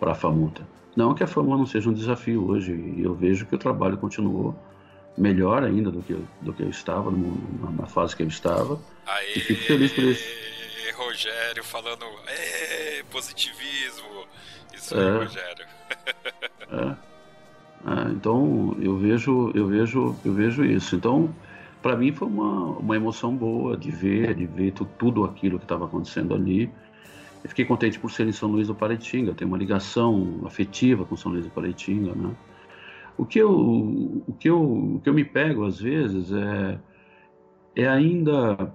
[0.02, 0.68] a Famuta.
[0.96, 3.98] Não que a fama não seja um desafio hoje, e eu vejo que o trabalho
[3.98, 4.56] continuou
[5.18, 8.80] melhor ainda do que, do que eu estava, no, na fase que eu estava.
[9.06, 10.24] Aê, e fico feliz por isso.
[10.96, 12.06] Rogério falando
[13.10, 14.26] positivismo.
[14.74, 15.66] Isso é, aí, Rogério.
[16.72, 17.10] é.
[17.88, 20.96] É, então eu vejo, eu vejo, eu vejo isso.
[20.96, 21.34] Então,
[21.82, 25.86] para mim foi uma, uma emoção boa de ver, de ver tudo aquilo que estava
[25.86, 26.70] acontecendo ali.
[27.44, 31.16] Eu fiquei contente por ser em São Luís do Paraitinga, tenho uma ligação afetiva com
[31.16, 32.36] São Luís do Paraitinga, né?
[33.18, 36.80] O que eu, o que eu, o que eu me pego às vezes é,
[37.76, 38.74] é ainda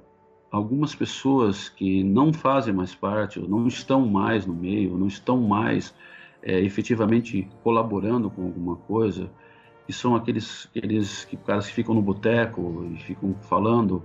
[0.50, 5.06] algumas pessoas que não fazem mais parte, ou não estão mais no meio, ou não
[5.06, 5.94] estão mais
[6.42, 9.30] é, efetivamente colaborando com alguma coisa,
[9.86, 14.02] que são aqueles, aqueles que, caras que ficam no boteco e ficam falando,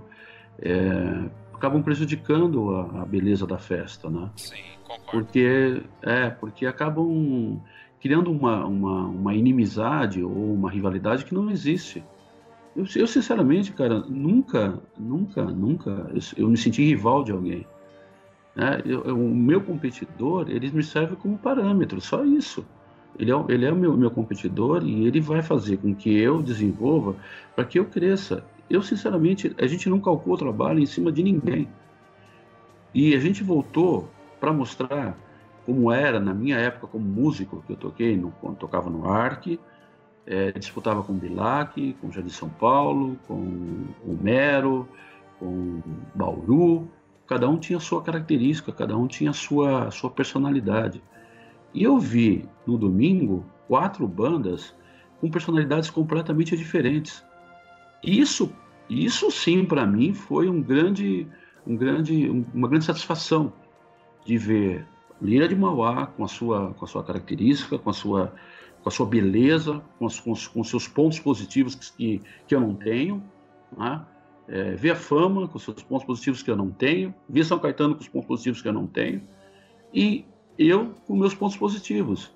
[0.58, 4.30] é, acabam prejudicando a, a, beleza da festa, né?
[4.36, 4.56] Sim,
[4.86, 5.10] concordo.
[5.10, 7.60] Porque, é, porque acabam
[8.00, 12.04] criando uma, uma, uma inimizade ou uma rivalidade que não existe.
[12.74, 17.66] Eu, eu, sinceramente, cara, nunca, nunca, nunca eu, eu me senti rival de alguém.
[18.54, 18.82] Né?
[18.84, 22.64] Eu, o meu competidor, ele me serve como parâmetro, só isso.
[23.20, 26.40] Ele é, ele é o meu, meu competidor e ele vai fazer com que eu
[26.40, 27.14] desenvolva
[27.54, 28.42] para que eu cresça.
[28.68, 31.68] Eu, sinceramente, a gente não calcula o trabalho em cima de ninguém.
[32.94, 34.08] E a gente voltou
[34.40, 35.18] para mostrar
[35.66, 39.58] como era na minha época como músico, que eu toquei, no, quando tocava no Arc,
[40.26, 44.88] é, disputava com Bilac, com Jardim São Paulo, com o Mero,
[45.38, 45.82] com
[46.14, 46.88] Bauru,
[47.26, 51.02] cada um tinha sua característica, cada um tinha sua, sua personalidade.
[51.72, 54.74] E eu vi no domingo quatro bandas
[55.20, 57.24] com personalidades completamente diferentes.
[58.02, 58.52] Isso,
[58.88, 61.26] isso sim para mim foi um grande,
[61.66, 63.52] um grande, uma grande satisfação
[64.24, 64.86] de ver
[65.20, 68.34] Lira de Mauá com a sua, com a sua característica, com a sua,
[68.82, 72.60] com a sua beleza, com, os, com, os, com seus pontos positivos que, que eu
[72.60, 73.22] não tenho,
[73.76, 74.04] né?
[74.48, 77.94] é, ver a fama com seus pontos positivos que eu não tenho, ver São Caetano
[77.94, 79.22] com os pontos positivos que eu não tenho,
[79.94, 80.24] e
[80.60, 82.30] eu com meus pontos positivos.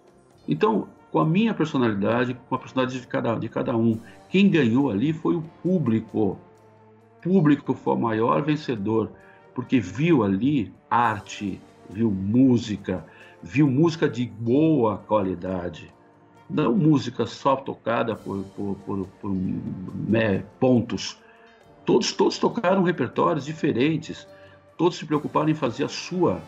[0.49, 3.99] Então, com a minha personalidade, com a personalidade de cada, de cada um,
[4.29, 6.39] quem ganhou ali foi o público.
[7.19, 9.11] O público foi o maior vencedor,
[9.55, 11.61] porque viu ali arte,
[11.91, 13.05] viu música,
[13.43, 15.93] viu música de boa qualidade.
[16.49, 19.31] Não música só tocada por, por, por, por
[20.09, 21.19] né, pontos,
[21.85, 24.27] Todos, todos tocaram repertórios diferentes,
[24.77, 26.41] todos se preocuparam em fazer a sua,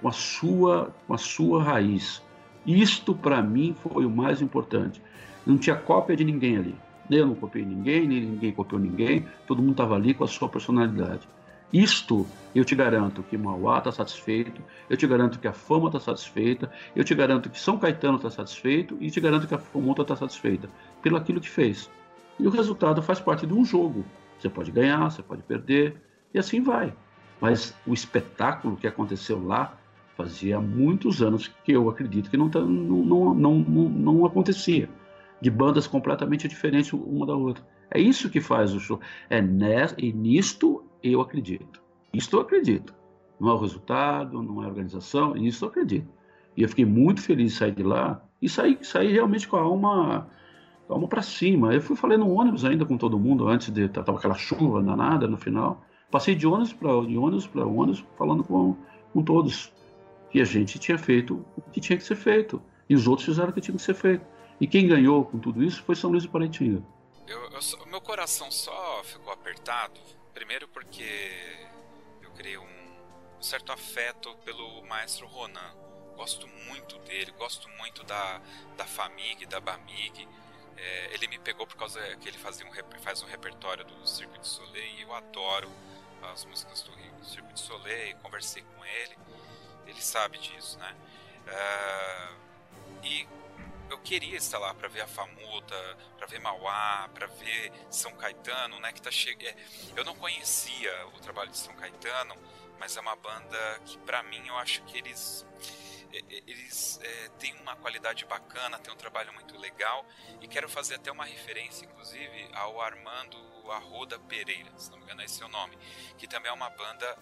[0.00, 2.22] com a sua, com a sua raiz.
[2.66, 5.02] Isto para mim foi o mais importante.
[5.46, 6.74] Não tinha cópia de ninguém ali.
[7.10, 9.26] Eu não copiei ninguém, nem ninguém copiou ninguém.
[9.46, 11.28] Todo mundo estava ali com a sua personalidade.
[11.72, 15.98] Isto eu te garanto que Mauá está satisfeito, eu te garanto que a Fama está
[15.98, 20.02] satisfeita, eu te garanto que São Caetano está satisfeito e te garanto que a Famonta
[20.02, 20.70] está satisfeita
[21.02, 21.90] pelo aquilo que fez.
[22.38, 24.04] E o resultado faz parte de um jogo.
[24.38, 26.00] Você pode ganhar, você pode perder,
[26.32, 26.94] e assim vai.
[27.40, 29.76] Mas o espetáculo que aconteceu lá
[30.16, 34.88] fazia muitos anos que eu acredito que não, tá, não, não, não, não acontecia.
[35.40, 37.64] De bandas completamente diferentes uma da outra.
[37.90, 39.00] É isso que faz o show.
[39.28, 41.82] É nessa, e nisto eu acredito.
[42.12, 42.94] Isto eu acredito.
[43.38, 46.08] Não é o resultado, não é a organização, nisso eu acredito.
[46.56, 50.28] E eu fiquei muito feliz de sair de lá e sair, realmente com a alma
[50.88, 51.72] Vamos para cima.
[51.72, 55.26] Eu fui falei no ônibus ainda com todo mundo antes de tava aquela chuva danada
[55.26, 55.82] no final.
[56.10, 58.76] Passei de ônibus para ônibus para ônibus falando com,
[59.12, 59.72] com todos
[60.34, 62.60] que a gente tinha feito o que tinha que ser feito
[62.90, 64.26] e os outros fizeram o que tinha que ser feito.
[64.60, 66.82] E quem ganhou com tudo isso foi São Luís do Paraitinga.
[67.24, 70.00] Eu, eu, meu coração só ficou apertado,
[70.34, 71.04] primeiro porque
[72.20, 72.96] eu criei um,
[73.40, 75.72] certo afeto pelo maestro Ronan.
[76.16, 78.40] Gosto muito dele, gosto muito da,
[78.76, 80.26] da Famig, da Bamig
[80.76, 84.40] é, ele me pegou por causa que ele fazia um, faz um repertório do Circuit
[84.40, 85.70] de Soleil e eu adoro
[86.24, 89.16] as músicas do Circuit de Soleil, conversei com ele,
[89.94, 90.96] ele sabe disso, né?
[91.46, 93.28] Uh, e
[93.88, 98.80] eu queria estar lá para ver a Famuta, para ver Mauá, para ver São Caetano,
[98.80, 98.92] né?
[98.92, 99.36] Que tá che...
[99.40, 99.54] É,
[99.96, 102.34] eu não conhecia o trabalho de São Caetano,
[102.78, 105.46] mas é uma banda que para mim eu acho que eles
[106.12, 110.04] é, é, eles é, têm uma qualidade bacana, têm um trabalho muito legal
[110.40, 113.36] e quero fazer até uma referência, inclusive, ao Armando
[113.70, 115.78] Arruda Pereira, se não me engano é esse é o nome,
[116.18, 117.18] que também é uma banda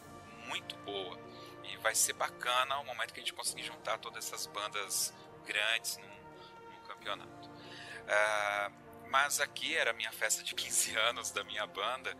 [0.46, 1.31] muito boa
[1.64, 5.12] e vai ser bacana o momento que a gente conseguir juntar todas essas bandas
[5.46, 7.48] grandes num, num campeonato.
[7.48, 12.16] Uh, mas aqui era a minha festa de 15 anos da minha banda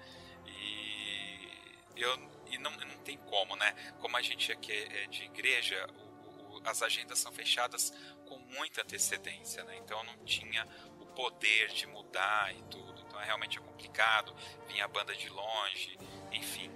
[0.47, 1.51] e
[1.97, 3.72] eu e não, não tem como, né?
[3.99, 7.93] Como a gente aqui é de igreja, o, o, as agendas são fechadas
[8.28, 9.76] com muita antecedência, né?
[9.78, 10.68] Então eu não tinha
[11.01, 13.01] o poder de mudar e tudo.
[13.01, 14.34] Então é realmente complicado.
[14.68, 15.99] Vinha a banda de longe,
[16.30, 16.70] enfim,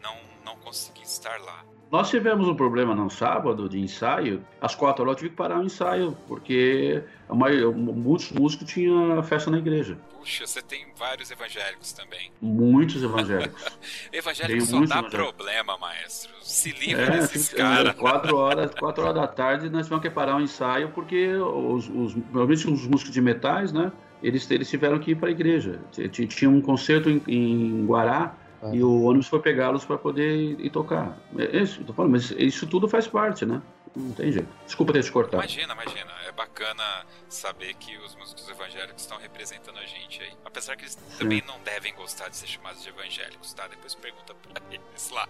[0.00, 1.64] não, não consegui estar lá.
[1.90, 4.44] Nós tivemos um problema no sábado de ensaio.
[4.60, 9.50] Às quatro horas eu tive que parar o ensaio, porque maioria, muitos músicos tinham festa
[9.50, 9.96] na igreja.
[10.18, 12.32] Puxa, você tem vários evangélicos também.
[12.40, 13.64] Muitos evangélicos.
[14.12, 16.34] evangélicos só dá problema, maestro.
[16.42, 17.94] Se livra é, desses caras.
[17.94, 22.14] Quatro horas, quatro horas da tarde nós tivemos que parar o ensaio, porque os, os,
[22.14, 23.92] provavelmente os músicos de metais, né?
[24.20, 25.78] Eles, eles tiveram que ir para a igreja.
[26.10, 28.70] Tinha um concerto em, em Guará ah.
[28.72, 31.18] E o ônibus foi pegá-los para poder ir, ir tocar.
[31.38, 33.60] É isso, tô falando, mas isso tudo faz parte, né?
[33.96, 34.48] Não tem jeito.
[34.66, 35.42] Desculpa ter te cortado.
[35.42, 36.12] Imagina, imagina.
[36.26, 40.32] É bacana saber que os músicos evangélicos estão representando a gente aí.
[40.44, 41.18] Apesar que eles Sim.
[41.18, 43.66] também não devem gostar de ser chamados de evangélicos, tá?
[43.66, 45.26] Depois pergunta pra eles lá.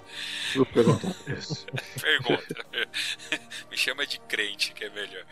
[0.75, 1.17] Pergunta.
[2.01, 2.67] pergunta.
[3.71, 5.25] Me chama de crente, que é melhor.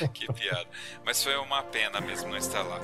[0.00, 0.08] É.
[0.12, 0.68] que piada.
[1.04, 2.80] Mas foi uma pena mesmo não estar lá.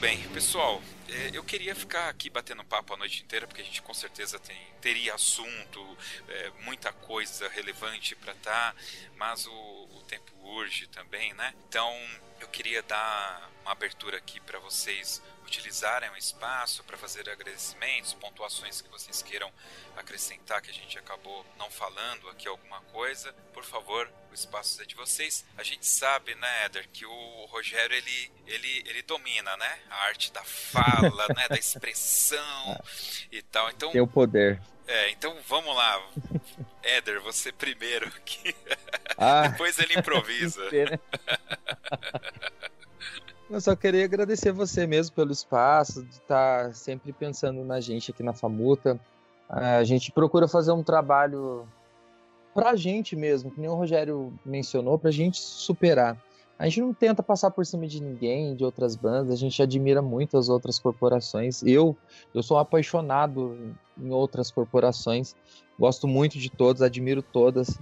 [0.00, 0.80] Bem, pessoal.
[1.08, 4.38] É, eu queria ficar aqui batendo papo a noite inteira, porque a gente com certeza
[4.38, 8.80] tem, teria assunto, é, muita coisa relevante para estar, tá,
[9.16, 11.52] mas o, o, tempo urge também, né?
[11.68, 11.92] Então
[12.48, 18.80] eu queria dar uma abertura aqui para vocês utilizarem o espaço para fazer agradecimentos, pontuações
[18.80, 19.50] que vocês queiram
[19.96, 24.86] acrescentar que a gente acabou não falando aqui alguma coisa, por favor, o espaço é
[24.86, 25.44] de vocês.
[25.56, 30.32] A gente sabe, né, Éder, que o Rogério ele, ele, ele domina, né, a arte
[30.32, 32.82] da fala, né, da expressão
[33.30, 33.70] e tal.
[33.70, 34.60] Então tem o poder.
[34.86, 36.10] É, então vamos lá.
[36.96, 38.54] Éder, você primeiro aqui.
[39.20, 40.62] Ah, Depois ele improvisa.
[43.50, 48.22] Eu só queria agradecer você mesmo pelo espaço, de estar sempre pensando na gente aqui
[48.22, 49.00] na Famuta.
[49.48, 51.66] A gente procura fazer um trabalho
[52.54, 56.16] pra gente mesmo, que nem o Rogério mencionou, pra gente superar.
[56.58, 60.02] A gente não tenta passar por cima de ninguém, de outras bandas, a gente admira
[60.02, 61.62] muito as outras corporações.
[61.62, 61.96] Eu,
[62.34, 65.36] eu sou apaixonado em outras corporações,
[65.78, 67.78] gosto muito de todas, admiro todas.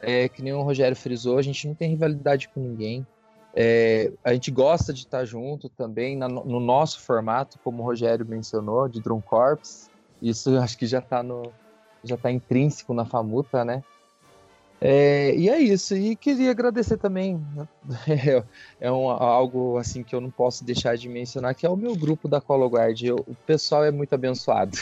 [0.00, 3.06] É, que nem o Rogério frisou, a gente não tem rivalidade com ninguém.
[3.54, 8.26] É, a gente gosta de estar junto também na, no nosso formato, como o Rogério
[8.26, 9.90] mencionou, de Drum Corps.
[10.20, 11.52] Isso acho que já está no
[12.04, 13.84] já está intrínseco na Famuta, né?
[14.80, 15.94] É, e é isso.
[15.94, 17.40] E queria agradecer também.
[18.08, 18.42] É,
[18.88, 21.94] é um, algo assim que eu não posso deixar de mencionar, que é o meu
[21.94, 23.12] grupo da ColoGuard.
[23.12, 24.76] o pessoal é muito abençoado.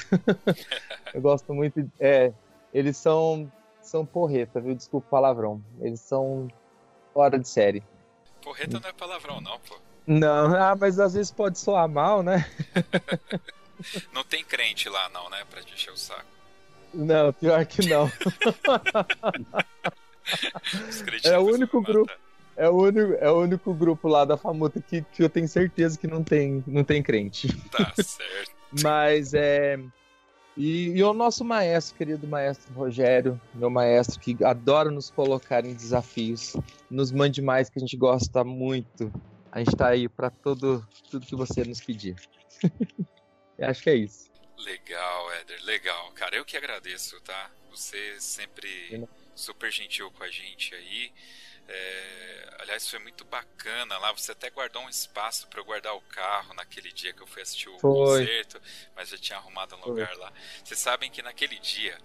[1.13, 1.87] eu gosto muito.
[2.01, 2.33] É,
[2.73, 3.51] eles são,
[3.83, 4.75] são porreta, viu?
[4.75, 5.63] Desculpa o palavrão.
[5.81, 6.49] Eles são
[7.13, 7.83] fora de série.
[8.43, 9.79] Porreta não é palavrão, não, pô.
[10.07, 12.47] Não, ah, mas às vezes pode soar mal, né?
[14.13, 15.45] não tem crente lá, não, né?
[15.49, 16.25] Pra te encher o saco.
[16.93, 18.11] Não, pior que não.
[21.25, 22.13] é o único grupo.
[22.57, 25.99] É o, único, é o único grupo lá da Famuta que, que eu tenho certeza
[25.99, 27.49] que não tem, não tem crente.
[27.71, 28.53] Tá certo.
[28.83, 29.79] Mas é.
[30.57, 35.75] E, e, o nosso maestro, querido maestro Rogério, meu maestro, que adora nos colocar em
[35.75, 36.57] desafios,
[36.91, 39.13] nos mande mais, que a gente gosta muito.
[39.53, 40.87] A gente tá aí para tudo
[41.27, 42.17] que você nos pedir.
[43.61, 44.31] acho que é isso.
[44.59, 46.13] Legal, Éder, legal.
[46.13, 47.51] Cara, eu que agradeço, tá?
[47.71, 48.69] Você sempre
[49.35, 51.13] super gentil com a gente aí.
[51.73, 54.13] É, aliás, foi muito bacana lá.
[54.13, 57.43] Você até guardou um espaço para eu guardar o carro naquele dia que eu fui
[57.43, 57.91] assistir o foi.
[57.93, 58.61] concerto,
[58.97, 60.17] mas já tinha arrumado um lugar foi.
[60.17, 60.33] lá.
[60.65, 61.97] Vocês sabem que naquele dia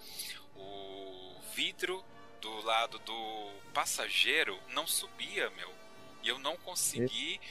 [0.56, 2.06] o vidro
[2.40, 5.74] do lado do passageiro não subia, meu.
[6.22, 7.42] E eu não consegui.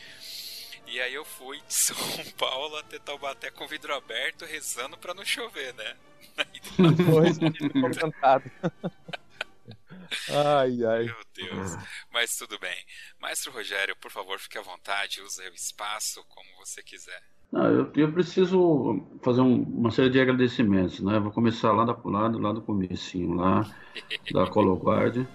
[0.87, 1.97] E aí eu fui de São
[2.39, 5.97] Paulo até Taubaté com o vidro aberto, rezando para não chover, né?
[7.11, 8.51] Foi, encantado.
[10.31, 11.05] Ai, ai.
[11.05, 11.77] Meu Deus.
[12.13, 12.77] Mas tudo bem.
[13.21, 17.23] Maestro Rogério, por favor, fique à vontade, use o espaço como você quiser.
[17.53, 21.21] Não, eu, eu preciso fazer um, uma série de agradecimentos, né?
[21.21, 23.65] Vou começar lá, da, lá, lá do comecinho, lá
[24.33, 25.27] da Cologuard.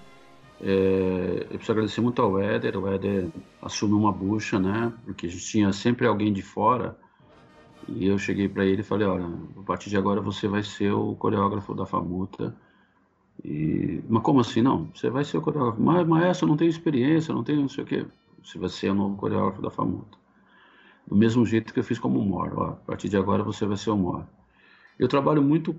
[0.61, 2.77] É, eu preciso agradecer muito ao Éder.
[2.77, 3.29] O Éder
[3.61, 4.91] assumiu uma bucha, né?
[5.05, 6.97] Porque a gente tinha sempre alguém de fora.
[7.87, 9.25] E eu cheguei para ele e falei: Olha,
[9.57, 12.53] a partir de agora você vai ser o coreógrafo da Famuta.
[13.43, 14.61] E, mas como assim?
[14.61, 15.81] Não, você vai ser o coreógrafo.
[15.81, 18.05] Mas, maestro, não tenho experiência, não tenho não sei o quê.
[18.43, 20.17] Você vai ser o novo coreógrafo da Famuta.
[21.07, 22.47] Do mesmo jeito que eu fiz como Mor.
[22.61, 24.25] A partir de agora você vai ser o Mor.
[24.99, 25.73] Eu trabalho muito,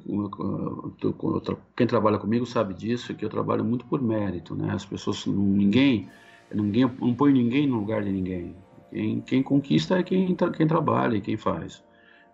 [1.77, 4.73] quem trabalha comigo sabe disso, que eu trabalho muito por mérito, né?
[4.73, 6.09] As pessoas, ninguém,
[6.51, 8.57] ninguém não põe ninguém no lugar de ninguém.
[8.91, 11.85] Quem, quem conquista é quem, quem trabalha e quem faz.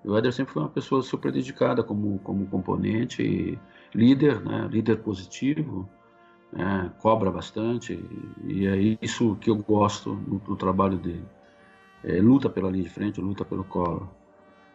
[0.04, 3.58] O Éder sempre foi uma pessoa super dedicada como, como componente,
[3.94, 4.68] líder, né?
[4.70, 5.88] líder positivo,
[6.52, 6.92] né?
[7.00, 7.98] cobra bastante,
[8.44, 11.24] e é isso que eu gosto no, no trabalho dele.
[12.04, 14.08] É, luta pela linha de frente, luta pelo colo.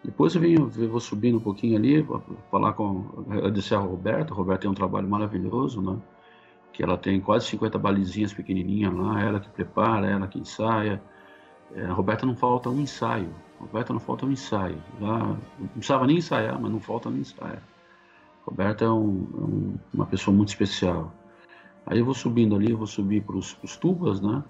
[0.03, 2.05] Depois eu, venho, eu vou subindo um pouquinho ali,
[2.49, 4.34] falar com, agradecer a Roberta.
[4.34, 5.97] A Roberta tem um trabalho maravilhoso, né?
[6.74, 11.01] Que ela tem quase 50 balizinhas pequenininhas lá, ela que prepara, ela que ensaia.
[11.76, 13.30] É, a Roberta não falta um ensaio.
[13.59, 14.82] A Roberta não falta um ensaio.
[14.99, 15.38] Não
[15.74, 17.59] precisava nem ensaiar, mas não falta nem ensaio.
[18.42, 21.12] A Roberta é, um, é um, uma pessoa muito especial.
[21.86, 24.44] Aí eu vou subindo ali, eu vou subir para os tubas, né?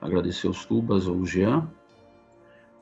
[0.00, 1.68] Agradecer os tubas, o Jean,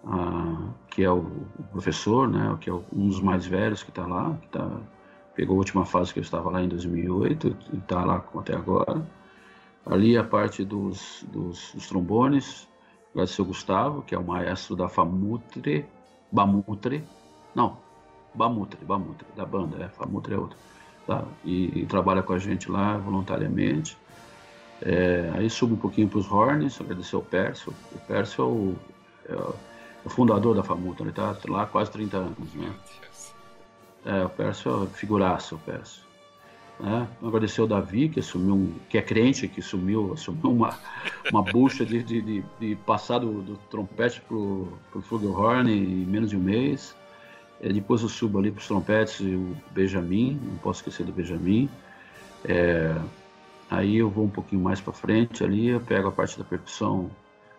[0.05, 4.07] ah, que é o, o, professor, né, que é um dos mais velhos que está
[4.07, 4.81] lá, que tá,
[5.35, 9.07] pegou a última fase que eu estava lá em 2008 e está lá até agora.
[9.85, 12.68] Ali a parte dos, dos, dos trombones,
[13.12, 15.87] agradecer o Gustavo, que é o maestro da Famutre,
[16.31, 17.05] Bamutre,
[17.55, 17.79] não,
[18.39, 20.57] Bamutre, Bamutre, da banda, é, Famutre é outro,
[21.07, 21.24] tá?
[21.45, 23.99] e, e trabalha com a gente lá voluntariamente.
[24.80, 27.74] É, aí subo um pouquinho para os horns, agradecer ao Pércio.
[27.93, 28.76] O Pércio é o,
[29.28, 29.53] é,
[30.05, 32.72] o fundador da Famuta, ele está lá há quase 30 anos, né?
[34.07, 36.03] É, o Pércio é figuraço, o Pércio.
[36.78, 37.09] Né?
[37.20, 40.78] Agradecer ao Davi, que assumiu um, que é crente, que assumiu, assumiu uma,
[41.32, 46.30] uma bucha de, de, de, de passar do, do trompete pro, pro flugelhorn em menos
[46.30, 46.95] de um mês.
[47.61, 51.13] É, depois eu subo ali para os trompetes e o Benjamin, não posso esquecer do
[51.13, 51.69] Benjamin.
[52.45, 52.95] É,
[53.71, 57.11] aí eu vou um pouquinho mais para frente ali, eu pego a parte da percussão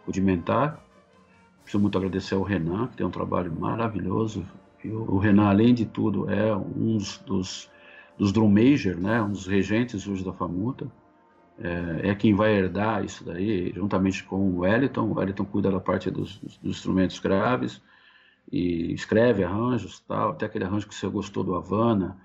[0.05, 0.81] rudimentar,
[1.69, 4.43] Preciso muito agradecer ao Renan, que tem um trabalho maravilhoso.
[4.83, 6.97] O Renan, além de tudo, é um
[7.27, 7.69] dos,
[8.17, 10.87] dos drum major, né, um dos regentes hoje da Famuta.
[11.61, 15.11] É, é, quem vai herdar isso daí, juntamente com o Wellington.
[15.11, 17.79] O Wellington cuida da parte dos, dos instrumentos graves
[18.51, 20.31] e escreve arranjos, tal.
[20.31, 22.17] Até aquele arranjo que você gostou do Havana,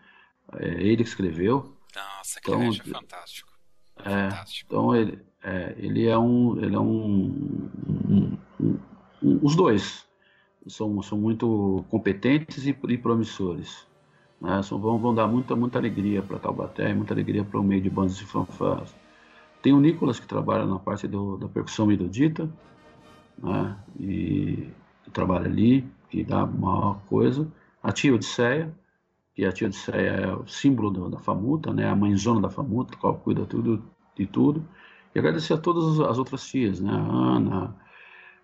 [0.55, 1.77] é ele que escreveu.
[1.95, 3.53] Nossa, que então, arranjo é fantástico.
[3.99, 4.67] É, fantástico.
[4.67, 7.71] Então ele, é, ele é um, ele é um,
[8.09, 8.79] um, um
[9.43, 10.07] os dois
[10.67, 13.87] são, são muito competentes e, e promissores.
[14.41, 14.63] Né?
[14.63, 17.91] São, vão, vão dar muita, muita alegria para Taubaté, muita alegria para o meio de
[17.91, 18.95] bandas e fanfarras.
[19.63, 22.51] Tem o Nicolas, que trabalha na parte do, da percussão erudita,
[23.39, 23.77] né?
[23.99, 24.69] e
[25.13, 27.51] trabalha ali, que dá uma coisa.
[27.83, 28.73] A tia Odisseia,
[29.35, 31.89] que a tia Odisseia é o símbolo do, da Famuta, né?
[31.89, 33.83] a mãezona da Famuta, qual cuida tudo,
[34.17, 34.65] de tudo.
[35.13, 36.93] E agradecer a todas as outras tias, né?
[36.93, 37.77] A Ana,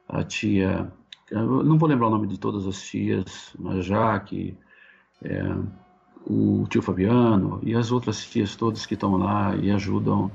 [0.08, 0.92] a tia.
[1.30, 4.58] não vou lembrar o nome de todas as tias, a Jaque,
[5.22, 5.42] é,
[6.26, 10.30] o tio Fabiano e as outras tias todas que estão lá e ajudam,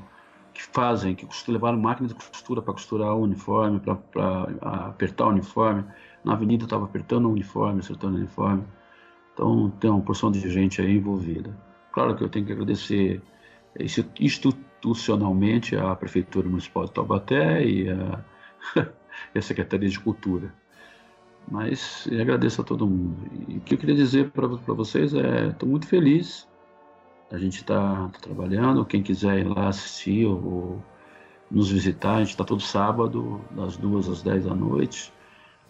[0.54, 3.98] que fazem, que levaram máquina de costura para costurar o uniforme, para
[4.88, 5.84] apertar o uniforme.
[6.26, 8.64] Na avenida estava apertando o uniforme, acertando o uniforme.
[9.34, 11.56] Então tem uma porção de gente aí envolvida.
[11.94, 13.22] Claro que eu tenho que agradecer
[14.20, 17.86] institucionalmente a Prefeitura Municipal de Taubaté e
[19.34, 20.54] e a Secretaria de Cultura.
[21.48, 23.18] Mas agradeço a todo mundo.
[23.48, 26.48] E o que eu queria dizer para vocês é: estou muito feliz.
[27.32, 28.86] A gente está tá trabalhando.
[28.86, 30.82] Quem quiser ir lá assistir ou
[31.50, 35.14] nos visitar, a gente está todo sábado, das duas às dez da noite.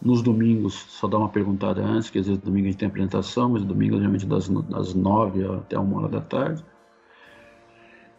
[0.02, 3.50] Nos domingos, só dá uma perguntada antes, que às vezes domingo a gente tem apresentação,
[3.50, 6.64] mas domingo geralmente das, das nove até uma hora da tarde.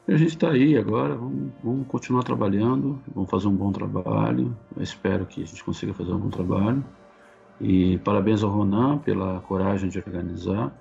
[0.09, 4.57] E a gente está aí agora, vamos, vamos, continuar trabalhando, vamos fazer um bom trabalho.
[4.77, 6.85] Eu espero que a gente consiga fazer um bom trabalho.
[7.61, 10.73] E parabéns ao Ronan pela coragem de organizar.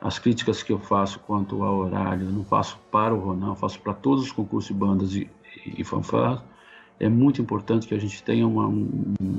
[0.00, 3.78] As críticas que eu faço quanto ao horário, eu não faço para o Ronan, faço
[3.80, 5.30] para todos os concursos de bandas e,
[5.66, 6.42] e fanfarras.
[6.98, 8.66] É muito importante que a gente tenha uma,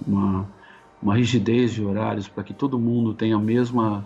[0.07, 0.47] uma,
[1.03, 4.05] uma rigidez de horários para que todo mundo tenha a mesma,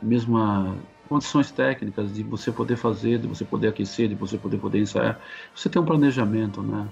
[0.00, 0.76] a mesma
[1.08, 5.18] condições técnicas de você poder fazer, de você poder aquecer, de você poder poder ensaiar.
[5.54, 6.86] Você tem um planejamento, né?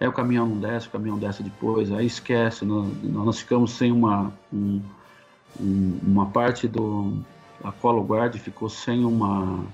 [0.00, 3.92] Aí o caminhão não desce, o caminhão desce depois, aí esquece, nós, nós ficamos sem
[3.92, 4.80] uma, um,
[5.60, 7.18] uma parte do.
[7.64, 9.64] A Colo Guard ficou sem uma,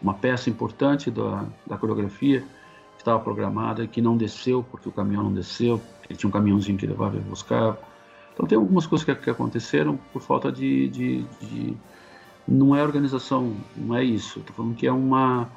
[0.00, 4.92] uma peça importante da, da coreografia que estava programada e que não desceu, porque o
[4.92, 7.91] caminhão não desceu, ele tinha um caminhãozinho que levava e buscava.
[8.32, 11.76] Então tem algumas coisas que, que aconteceram por falta de, de, de,
[12.46, 14.40] Não é organização, não é isso.
[14.40, 15.48] Estou falando que é uma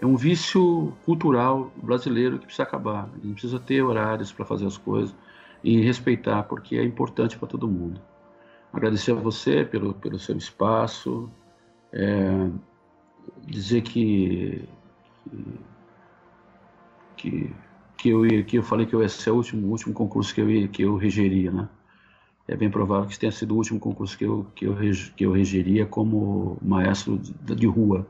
[0.00, 3.08] é um vício cultural brasileiro que precisa acabar.
[3.12, 5.14] A gente precisa ter horários para fazer as coisas
[5.62, 8.00] e respeitar, porque é importante para todo mundo.
[8.72, 11.28] Agradecer a você pelo, pelo seu espaço,
[11.92, 12.48] é,
[13.44, 14.68] dizer que,
[17.16, 17.52] que,
[17.96, 20.82] que, eu, que eu falei que eu ser o último, último concurso que eu, que
[20.82, 21.68] eu regeria, né?
[22.48, 24.74] É bem provável que tenha sido o último concurso que eu, que eu,
[25.14, 28.06] que eu como maestro de, de rua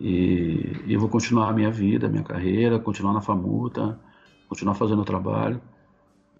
[0.00, 3.98] e, e eu vou continuar a minha vida, a minha carreira, continuar na Famuta,
[4.48, 5.60] continuar fazendo o trabalho.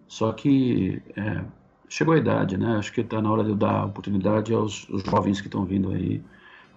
[0.07, 1.45] Só que é,
[1.89, 2.77] chegou a idade, né?
[2.77, 5.91] Acho que está na hora de eu dar oportunidade aos, aos jovens que estão vindo
[5.93, 6.23] aí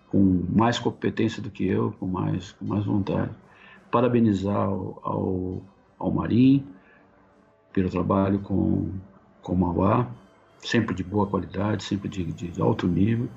[0.09, 3.31] com mais competência do que eu, com mais, com mais vontade.
[3.91, 5.61] Parabenizar ao, ao,
[5.97, 6.65] ao Marim
[7.73, 8.91] pelo trabalho com,
[9.45, 10.07] com o Mauá,
[10.57, 13.29] sempre de boa qualidade, sempre de, de alto nível.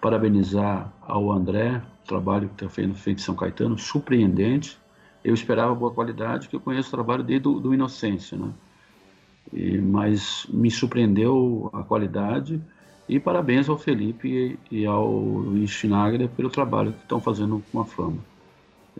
[0.00, 4.78] Parabenizar ao André trabalho que está feito em São Caetano, surpreendente.
[5.24, 8.50] Eu esperava boa qualidade, que eu conheço o trabalho desde do, do Inocência, né?
[9.52, 12.60] E, mas me surpreendeu a qualidade
[13.08, 17.80] e parabéns ao Felipe e, e ao Luiz Schnagler pelo trabalho que estão fazendo com
[17.80, 18.18] a Fama.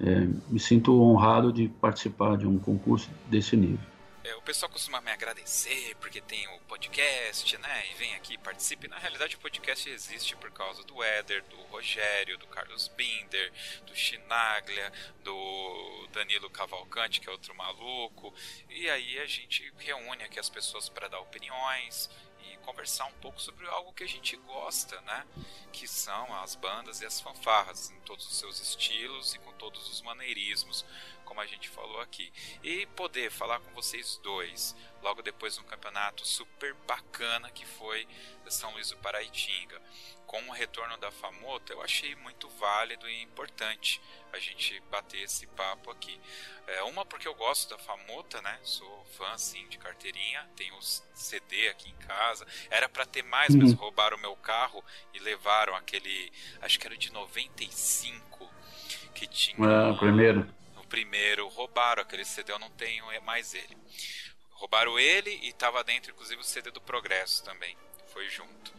[0.01, 3.97] É, me sinto honrado de participar de um concurso desse nível.
[4.29, 7.85] É, o pessoal costuma me agradecer porque tem o podcast, né?
[7.91, 8.87] E vem aqui participe.
[8.87, 13.51] Na realidade, o podcast existe por causa do Éder, do Rogério, do Carlos Binder,
[13.87, 14.93] do Chinaglia,
[15.24, 18.35] do Danilo Cavalcante, que é outro maluco.
[18.68, 22.11] E aí a gente reúne aqui as pessoas para dar opiniões
[22.45, 25.26] e conversar um pouco sobre algo que a gente gosta, né?
[25.72, 29.89] Que são as bandas e as fanfarras em todos os seus estilos e com todos
[29.89, 30.85] os maneirismos
[31.29, 32.33] como a gente falou aqui.
[32.62, 38.09] E poder falar com vocês dois logo depois de um campeonato super bacana que foi
[38.49, 39.81] São Luís do Paraitinga.
[40.26, 44.01] Com o retorno da Famota, eu achei muito válido e importante
[44.33, 46.18] a gente bater esse papo aqui.
[46.66, 48.59] É, uma porque eu gosto da Famota, né?
[48.62, 52.47] Sou fã assim de carteirinha, tenho o CD aqui em casa.
[52.70, 53.61] Era para ter mais, uhum.
[53.62, 54.83] mas roubaram o meu carro
[55.14, 58.51] e levaram aquele, acho que era de 95
[59.14, 59.57] que tinha.
[59.66, 60.58] Ah, primeiro
[60.89, 63.76] primeiro roubaram aquele CD, eu não tenho mais ele.
[64.51, 67.76] Roubaram ele e estava dentro, inclusive, o CD do Progresso também.
[68.12, 68.72] Foi junto.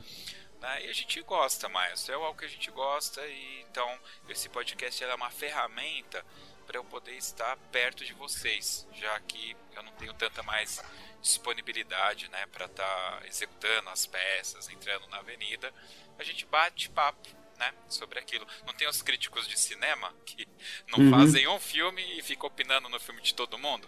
[0.60, 0.86] Né?
[0.86, 5.04] E a gente gosta mais, é algo que a gente gosta, e então esse podcast
[5.04, 6.26] é uma ferramenta
[6.68, 10.84] para eu poder estar perto de vocês, já que eu não tenho tanta mais
[11.22, 15.74] disponibilidade né, para estar tá executando as peças, entrando na avenida.
[16.18, 17.28] A gente bate papo
[17.60, 18.48] né, sobre aquilo.
[18.66, 20.48] Não tem os críticos de cinema que
[20.88, 21.12] não uhum.
[21.12, 23.88] fazem um filme e ficam opinando no filme de todo mundo?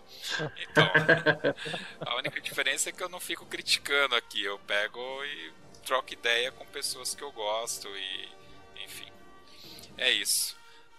[0.58, 0.90] Então,
[2.06, 4.44] a única diferença é que eu não fico criticando aqui.
[4.44, 5.54] Eu pego e
[5.86, 9.08] troco ideia com pessoas que eu gosto e, enfim,
[9.98, 10.56] é isso.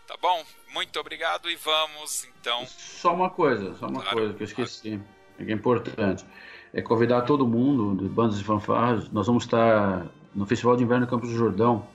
[0.07, 0.45] Tá bom?
[0.73, 2.67] Muito obrigado e vamos então.
[2.67, 5.01] Só uma coisa, só uma claro, coisa que eu esqueci,
[5.37, 6.25] que é importante.
[6.73, 9.09] É convidar todo mundo, de bandas e fanfarras.
[9.11, 11.87] Nós vamos estar no Festival de Inverno Campos do Jordão,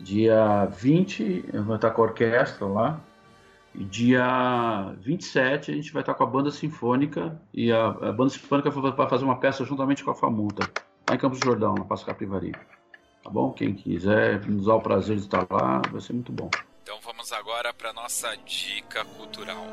[0.00, 3.00] dia 20, eu vou estar com a orquestra lá.
[3.74, 8.30] E dia 27 a gente vai estar com a banda sinfônica e a, a banda
[8.30, 10.68] sinfônica vai fazer uma peça juntamente com a Famuta,
[11.08, 12.52] lá em Campos do Jordão, na Passa Capivari.
[13.22, 13.52] Tá bom?
[13.52, 16.50] Quem quiser nos dar o prazer de estar lá, vai ser muito bom.
[16.82, 19.66] Então vamos agora para nossa dica cultural.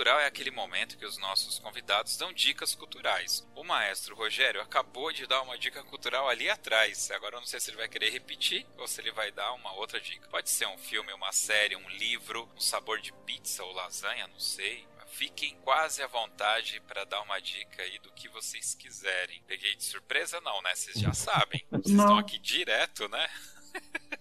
[0.00, 3.46] Cultural é aquele momento que os nossos convidados dão dicas culturais.
[3.54, 7.10] O maestro Rogério acabou de dar uma dica cultural ali atrás.
[7.10, 9.74] Agora eu não sei se ele vai querer repetir ou se ele vai dar uma
[9.74, 10.26] outra dica.
[10.30, 14.40] Pode ser um filme, uma série, um livro, um sabor de pizza ou lasanha, não
[14.40, 14.88] sei.
[15.08, 19.42] Fiquem quase à vontade para dar uma dica aí do que vocês quiserem.
[19.46, 20.74] Peguei de surpresa, não, né?
[20.74, 21.62] Vocês já sabem.
[21.70, 22.04] Vocês não.
[22.04, 23.28] estão aqui direto, né?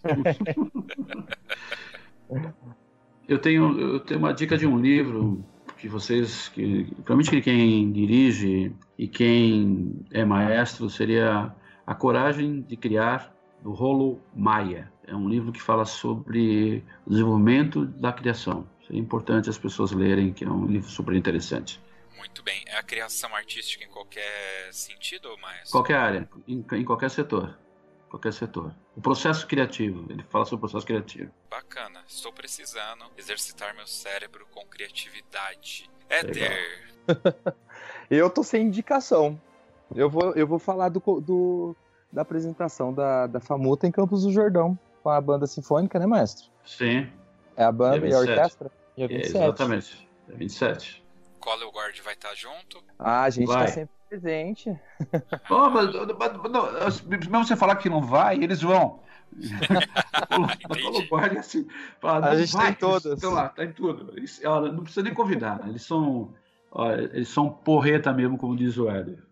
[3.30, 5.45] Eu tenho, eu tenho uma dica de um livro
[5.80, 11.55] que vocês, que, provavelmente quem dirige e quem é maestro seria
[11.88, 14.91] A Coragem de Criar, do Rolo Maia.
[15.07, 18.67] É um livro que fala sobre o desenvolvimento da criação.
[18.86, 21.82] Seria importante as pessoas lerem, que é um livro super interessante.
[22.17, 22.63] Muito bem.
[22.67, 25.71] É a criação artística em qualquer sentido, maestro?
[25.71, 27.57] Qualquer área, em, em qualquer setor
[28.10, 28.74] qualquer setor.
[28.95, 31.32] O processo criativo, ele fala sobre o processo criativo.
[31.49, 35.89] Bacana, estou precisando exercitar meu cérebro com criatividade.
[36.10, 36.89] Éter!
[38.10, 39.39] eu tô sem indicação.
[39.95, 41.76] Eu vou, eu vou falar do, do
[42.12, 46.49] da apresentação da, da Famuta em Campos do Jordão, com a banda sinfônica, né, maestro?
[46.66, 47.07] Sim.
[47.55, 48.72] É a banda e a orquestra?
[48.97, 50.07] É, exatamente.
[50.28, 51.03] É 27.
[51.39, 52.83] Color Guard vai estar junto?
[52.97, 53.65] Ah, a gente tá vai.
[53.65, 54.79] tá sempre presente.
[55.49, 59.01] Oh, mas, mas, mesmo você falar que não vai, eles vão.
[61.39, 61.67] assim,
[62.01, 63.13] fala, a gente vai, tem todas.
[63.13, 64.11] Estão lá, tá em tudo.
[64.17, 65.69] Eles, olha, não precisa nem convidar, né?
[65.69, 66.33] eles são
[66.71, 69.23] olha, eles são porreta mesmo, como diz o Éder.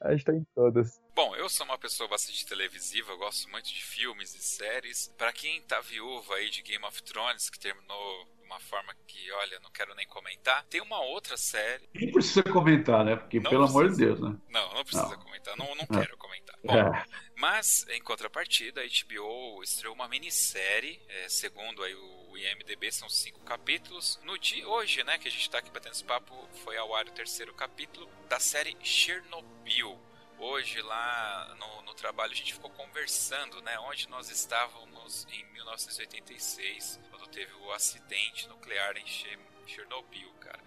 [0.00, 1.00] a gente tá em todas.
[1.14, 5.12] Bom, eu sou uma pessoa bastante televisiva, eu gosto muito de filmes e séries.
[5.16, 9.58] Para quem tá viúva aí de Game of Thrones, que terminou uma forma que, olha,
[9.60, 10.64] não quero nem comentar.
[10.64, 11.88] Tem uma outra série.
[11.92, 13.16] Nem precisa comentar, né?
[13.16, 13.78] Porque, não pelo precisa.
[13.78, 14.36] amor de Deus, né?
[14.48, 15.18] Não, não precisa não.
[15.18, 15.56] comentar.
[15.56, 16.56] Não, não quero comentar.
[16.62, 16.66] É.
[16.66, 17.04] Bom, é.
[17.36, 23.40] mas, em contrapartida, a HBO estreou uma minissérie, é, segundo aí o IMDB, são cinco
[23.40, 24.20] capítulos.
[24.24, 26.34] No dia, hoje, né, que a gente tá aqui batendo esse papo,
[26.64, 29.98] foi ao ar o terceiro capítulo da série Chernobyl
[30.36, 37.00] hoje lá no, no, trabalho a gente ficou conversando, né, onde nós estávamos em 1986,
[37.08, 39.06] quando teve o acidente nuclear em
[39.66, 40.62] Chernobyl, cara.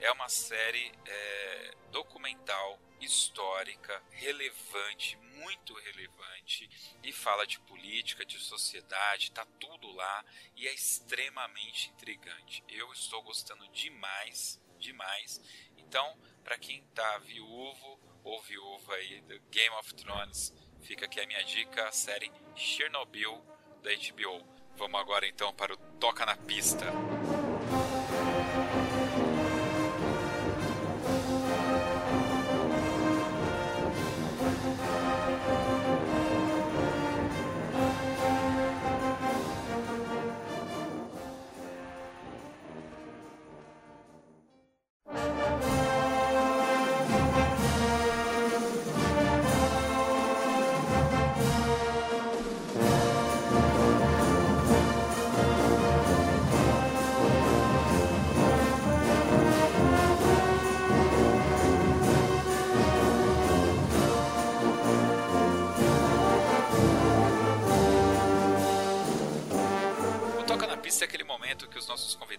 [0.00, 6.68] É uma série é, documental, histórica, relevante, muito relevante,
[7.02, 10.24] e fala de política, de sociedade, tá tudo lá
[10.56, 12.64] e é extremamente intrigante.
[12.68, 15.40] Eu estou gostando demais, demais.
[15.76, 21.26] Então, para quem tá viúvo ou viúva aí do Game of Thrones, fica aqui a
[21.26, 23.44] minha dica, a série Chernobyl
[23.82, 24.55] da HBO.
[24.78, 26.84] Vamos agora então para o Toca na Pista.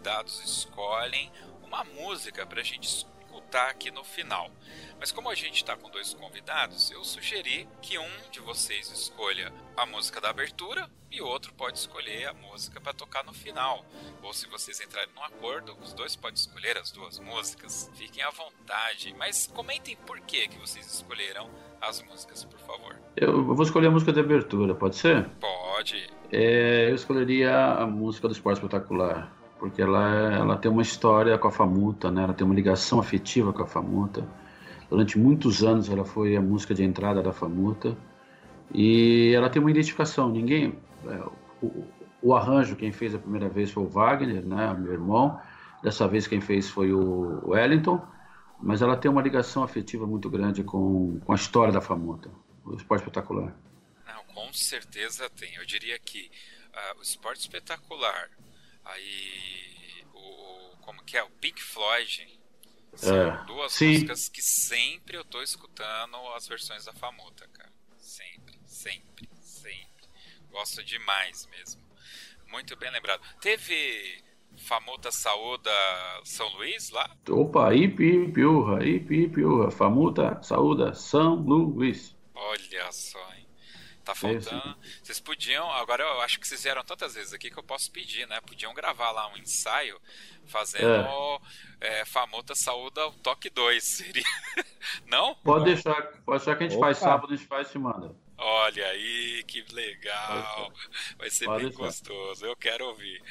[0.08, 1.30] Convidados escolhem
[1.66, 4.50] uma música para a gente disputar aqui no final.
[5.00, 9.52] Mas como a gente está com dois convidados, eu sugeri que um de vocês escolha
[9.76, 13.86] a música da abertura e o outro pode escolher a música para tocar no final.
[14.24, 17.92] Ou se vocês entrarem num acordo, os dois podem escolher as duas músicas.
[17.96, 21.50] Fiquem à vontade, mas comentem por que, que vocês escolheram
[21.82, 22.96] as músicas, por favor.
[23.16, 25.30] Eu vou escolher a música de abertura, pode ser?
[25.40, 26.10] Pode.
[26.32, 31.48] É, eu escolheria a música do Esporte Espetacular, porque ela, ela tem uma história com
[31.48, 32.24] a Famuta, né?
[32.24, 34.28] ela tem uma ligação afetiva com a Famuta.
[34.90, 37.98] Durante muitos anos ela foi a música de entrada da Famuta
[38.74, 40.30] e ela tem uma identificação.
[40.30, 41.24] Ninguém, é,
[41.62, 41.86] o,
[42.22, 45.40] o, arranjo quem fez a primeira vez foi o Wagner, né, meu irmão.
[45.84, 48.02] Dessa vez quem fez foi o Wellington,
[48.62, 52.30] mas ela tem uma ligação afetiva muito grande com, com a história da Famuta,
[52.66, 53.56] o esporte espetacular.
[54.06, 55.54] Não, com certeza tem.
[55.56, 56.32] Eu diria que
[56.74, 58.30] uh, o esporte espetacular,
[58.88, 62.38] aí o como que é o Pink Floyd
[62.98, 63.92] são é, duas sim.
[63.92, 67.72] músicas que sempre eu tô escutando as versões da Famuta, cara.
[67.98, 70.08] Sempre, sempre, sempre.
[70.50, 71.82] Gosto demais mesmo.
[72.48, 73.22] Muito bem lembrado.
[73.40, 74.24] Teve
[74.58, 75.72] Famuta Saúda
[76.24, 77.16] São Luís lá?
[77.30, 79.70] Opa, Ipi Piurra, Ipi Piurra.
[79.70, 82.16] Famuta Saúda São Luís.
[82.34, 83.47] Olha só, hein?
[84.08, 84.78] Tá faltando.
[85.04, 85.70] Vocês podiam.
[85.70, 88.40] Agora eu acho que vocês vieram tantas vezes aqui que eu posso pedir, né?
[88.40, 90.00] Podiam gravar lá um ensaio
[90.46, 91.42] fazendo
[91.82, 92.00] é.
[92.00, 93.84] É, Famota Saúda o Toque 2.
[93.84, 94.24] Seria.
[95.08, 95.36] Não?
[95.36, 96.86] Pode deixar, pode deixar que a gente Opa.
[96.86, 98.16] faz sábado, a gente faz e manda.
[98.38, 100.72] Olha aí, que legal.
[101.18, 101.84] Vai ser Pode bem deixar.
[101.84, 102.46] gostoso.
[102.46, 103.22] Eu quero ouvir.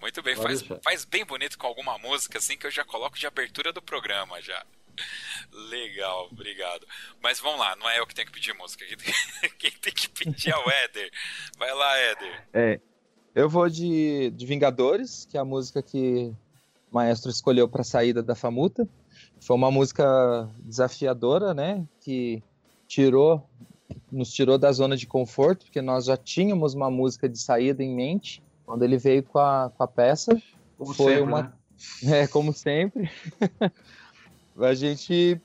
[0.00, 3.26] Muito bem, faz, faz bem bonito com alguma música assim que eu já coloco de
[3.26, 4.66] abertura do programa já.
[5.52, 6.86] Legal, obrigado.
[7.22, 8.84] Mas vamos lá, não é eu que tenho que pedir música.
[9.58, 11.10] Quem tem que pedir é o Éder.
[11.58, 12.44] Vai lá, Éder.
[12.52, 12.80] É.
[13.34, 16.32] Eu vou de, de Vingadores, que é a música que
[16.90, 18.88] o maestro escolheu para a saída da Famuta.
[19.40, 21.84] Foi uma música desafiadora, né?
[22.00, 22.42] Que
[22.86, 23.44] tirou,
[24.10, 27.94] nos tirou da zona de conforto, porque nós já tínhamos uma música de saída em
[27.94, 28.42] mente.
[28.64, 30.40] Quando ele veio com a, com a peça,
[30.78, 31.42] como foi sempre, uma.
[31.42, 31.52] Né?
[32.04, 33.10] É, como sempre.
[34.58, 35.40] a gente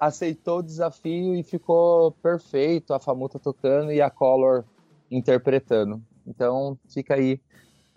[0.00, 4.64] aceitou o desafio e ficou perfeito, a Famuta tocando e a Color
[5.10, 6.02] interpretando.
[6.26, 7.40] Então fica aí,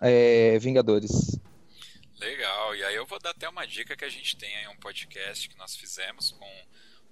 [0.00, 1.38] é, Vingadores.
[2.18, 4.76] Legal, e aí eu vou dar até uma dica que a gente tem aí um
[4.76, 6.46] podcast que nós fizemos com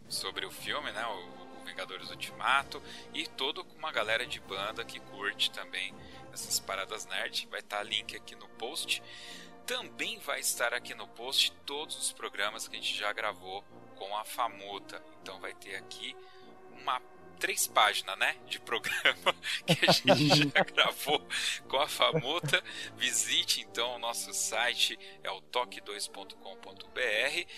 [0.09, 2.83] sobre o filme, né, o, Vingadores Ultimato,
[3.15, 5.95] e todo com uma galera de banda que curte também
[6.33, 7.47] essas paradas nerd.
[7.51, 9.03] Vai estar tá link aqui no post.
[9.67, 13.63] Também vai estar aqui no post todos os programas que a gente já gravou
[13.97, 15.03] com a Famuta.
[15.23, 16.17] Então vai ter aqui
[16.73, 17.01] uma
[17.43, 19.35] três páginas, né, de programa
[19.67, 21.21] que a gente já gravou
[21.67, 22.63] com a Famuta.
[22.97, 27.49] Visite então o nosso site, é o toque2.com.br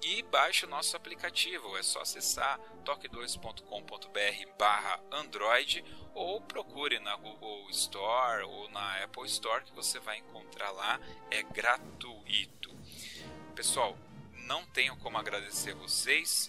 [0.00, 1.76] e baixe o nosso aplicativo.
[1.76, 5.84] É só acessar toque2.com.br/android
[6.14, 11.00] ou procure na Google Store ou na Apple Store que você vai encontrar lá.
[11.32, 12.70] É gratuito.
[13.56, 13.98] Pessoal,
[14.46, 16.48] não tenho como agradecer vocês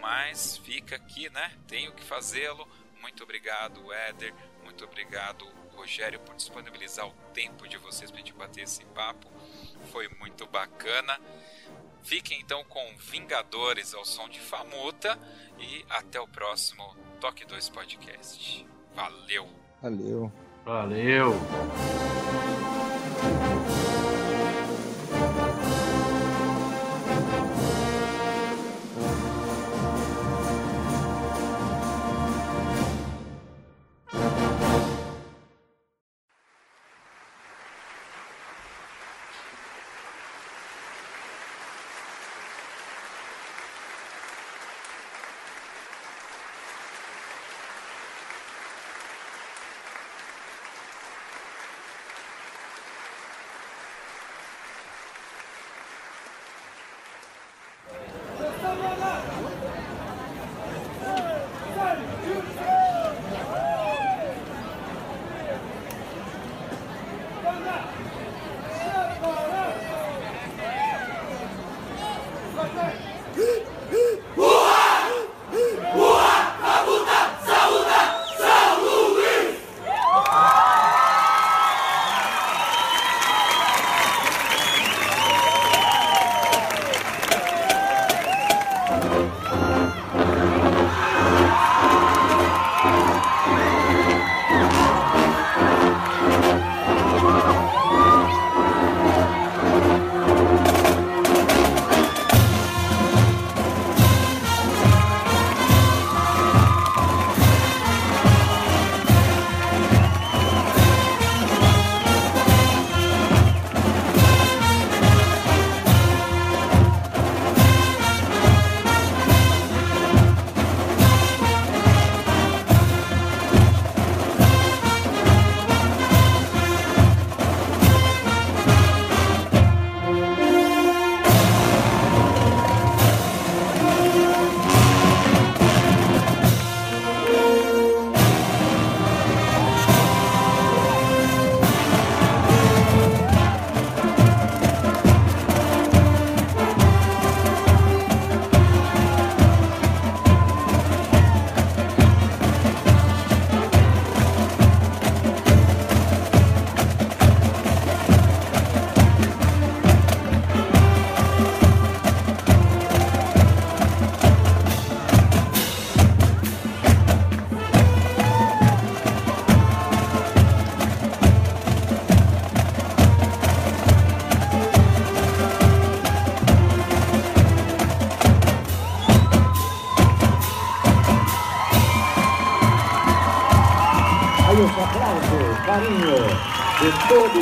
[0.00, 1.52] mas fica aqui, né?
[1.66, 2.66] Tenho que fazê-lo.
[3.00, 4.34] Muito obrigado, Éder.
[4.62, 9.30] Muito obrigado, Rogério, por disponibilizar o tempo de vocês para a gente bater esse papo.
[9.90, 11.18] Foi muito bacana.
[12.02, 15.18] Fiquem então com Vingadores ao som de Famuta
[15.58, 18.66] e até o próximo Toque 2 Podcast.
[18.94, 19.48] Valeu!
[19.82, 20.32] Valeu!
[20.64, 21.34] Valeu!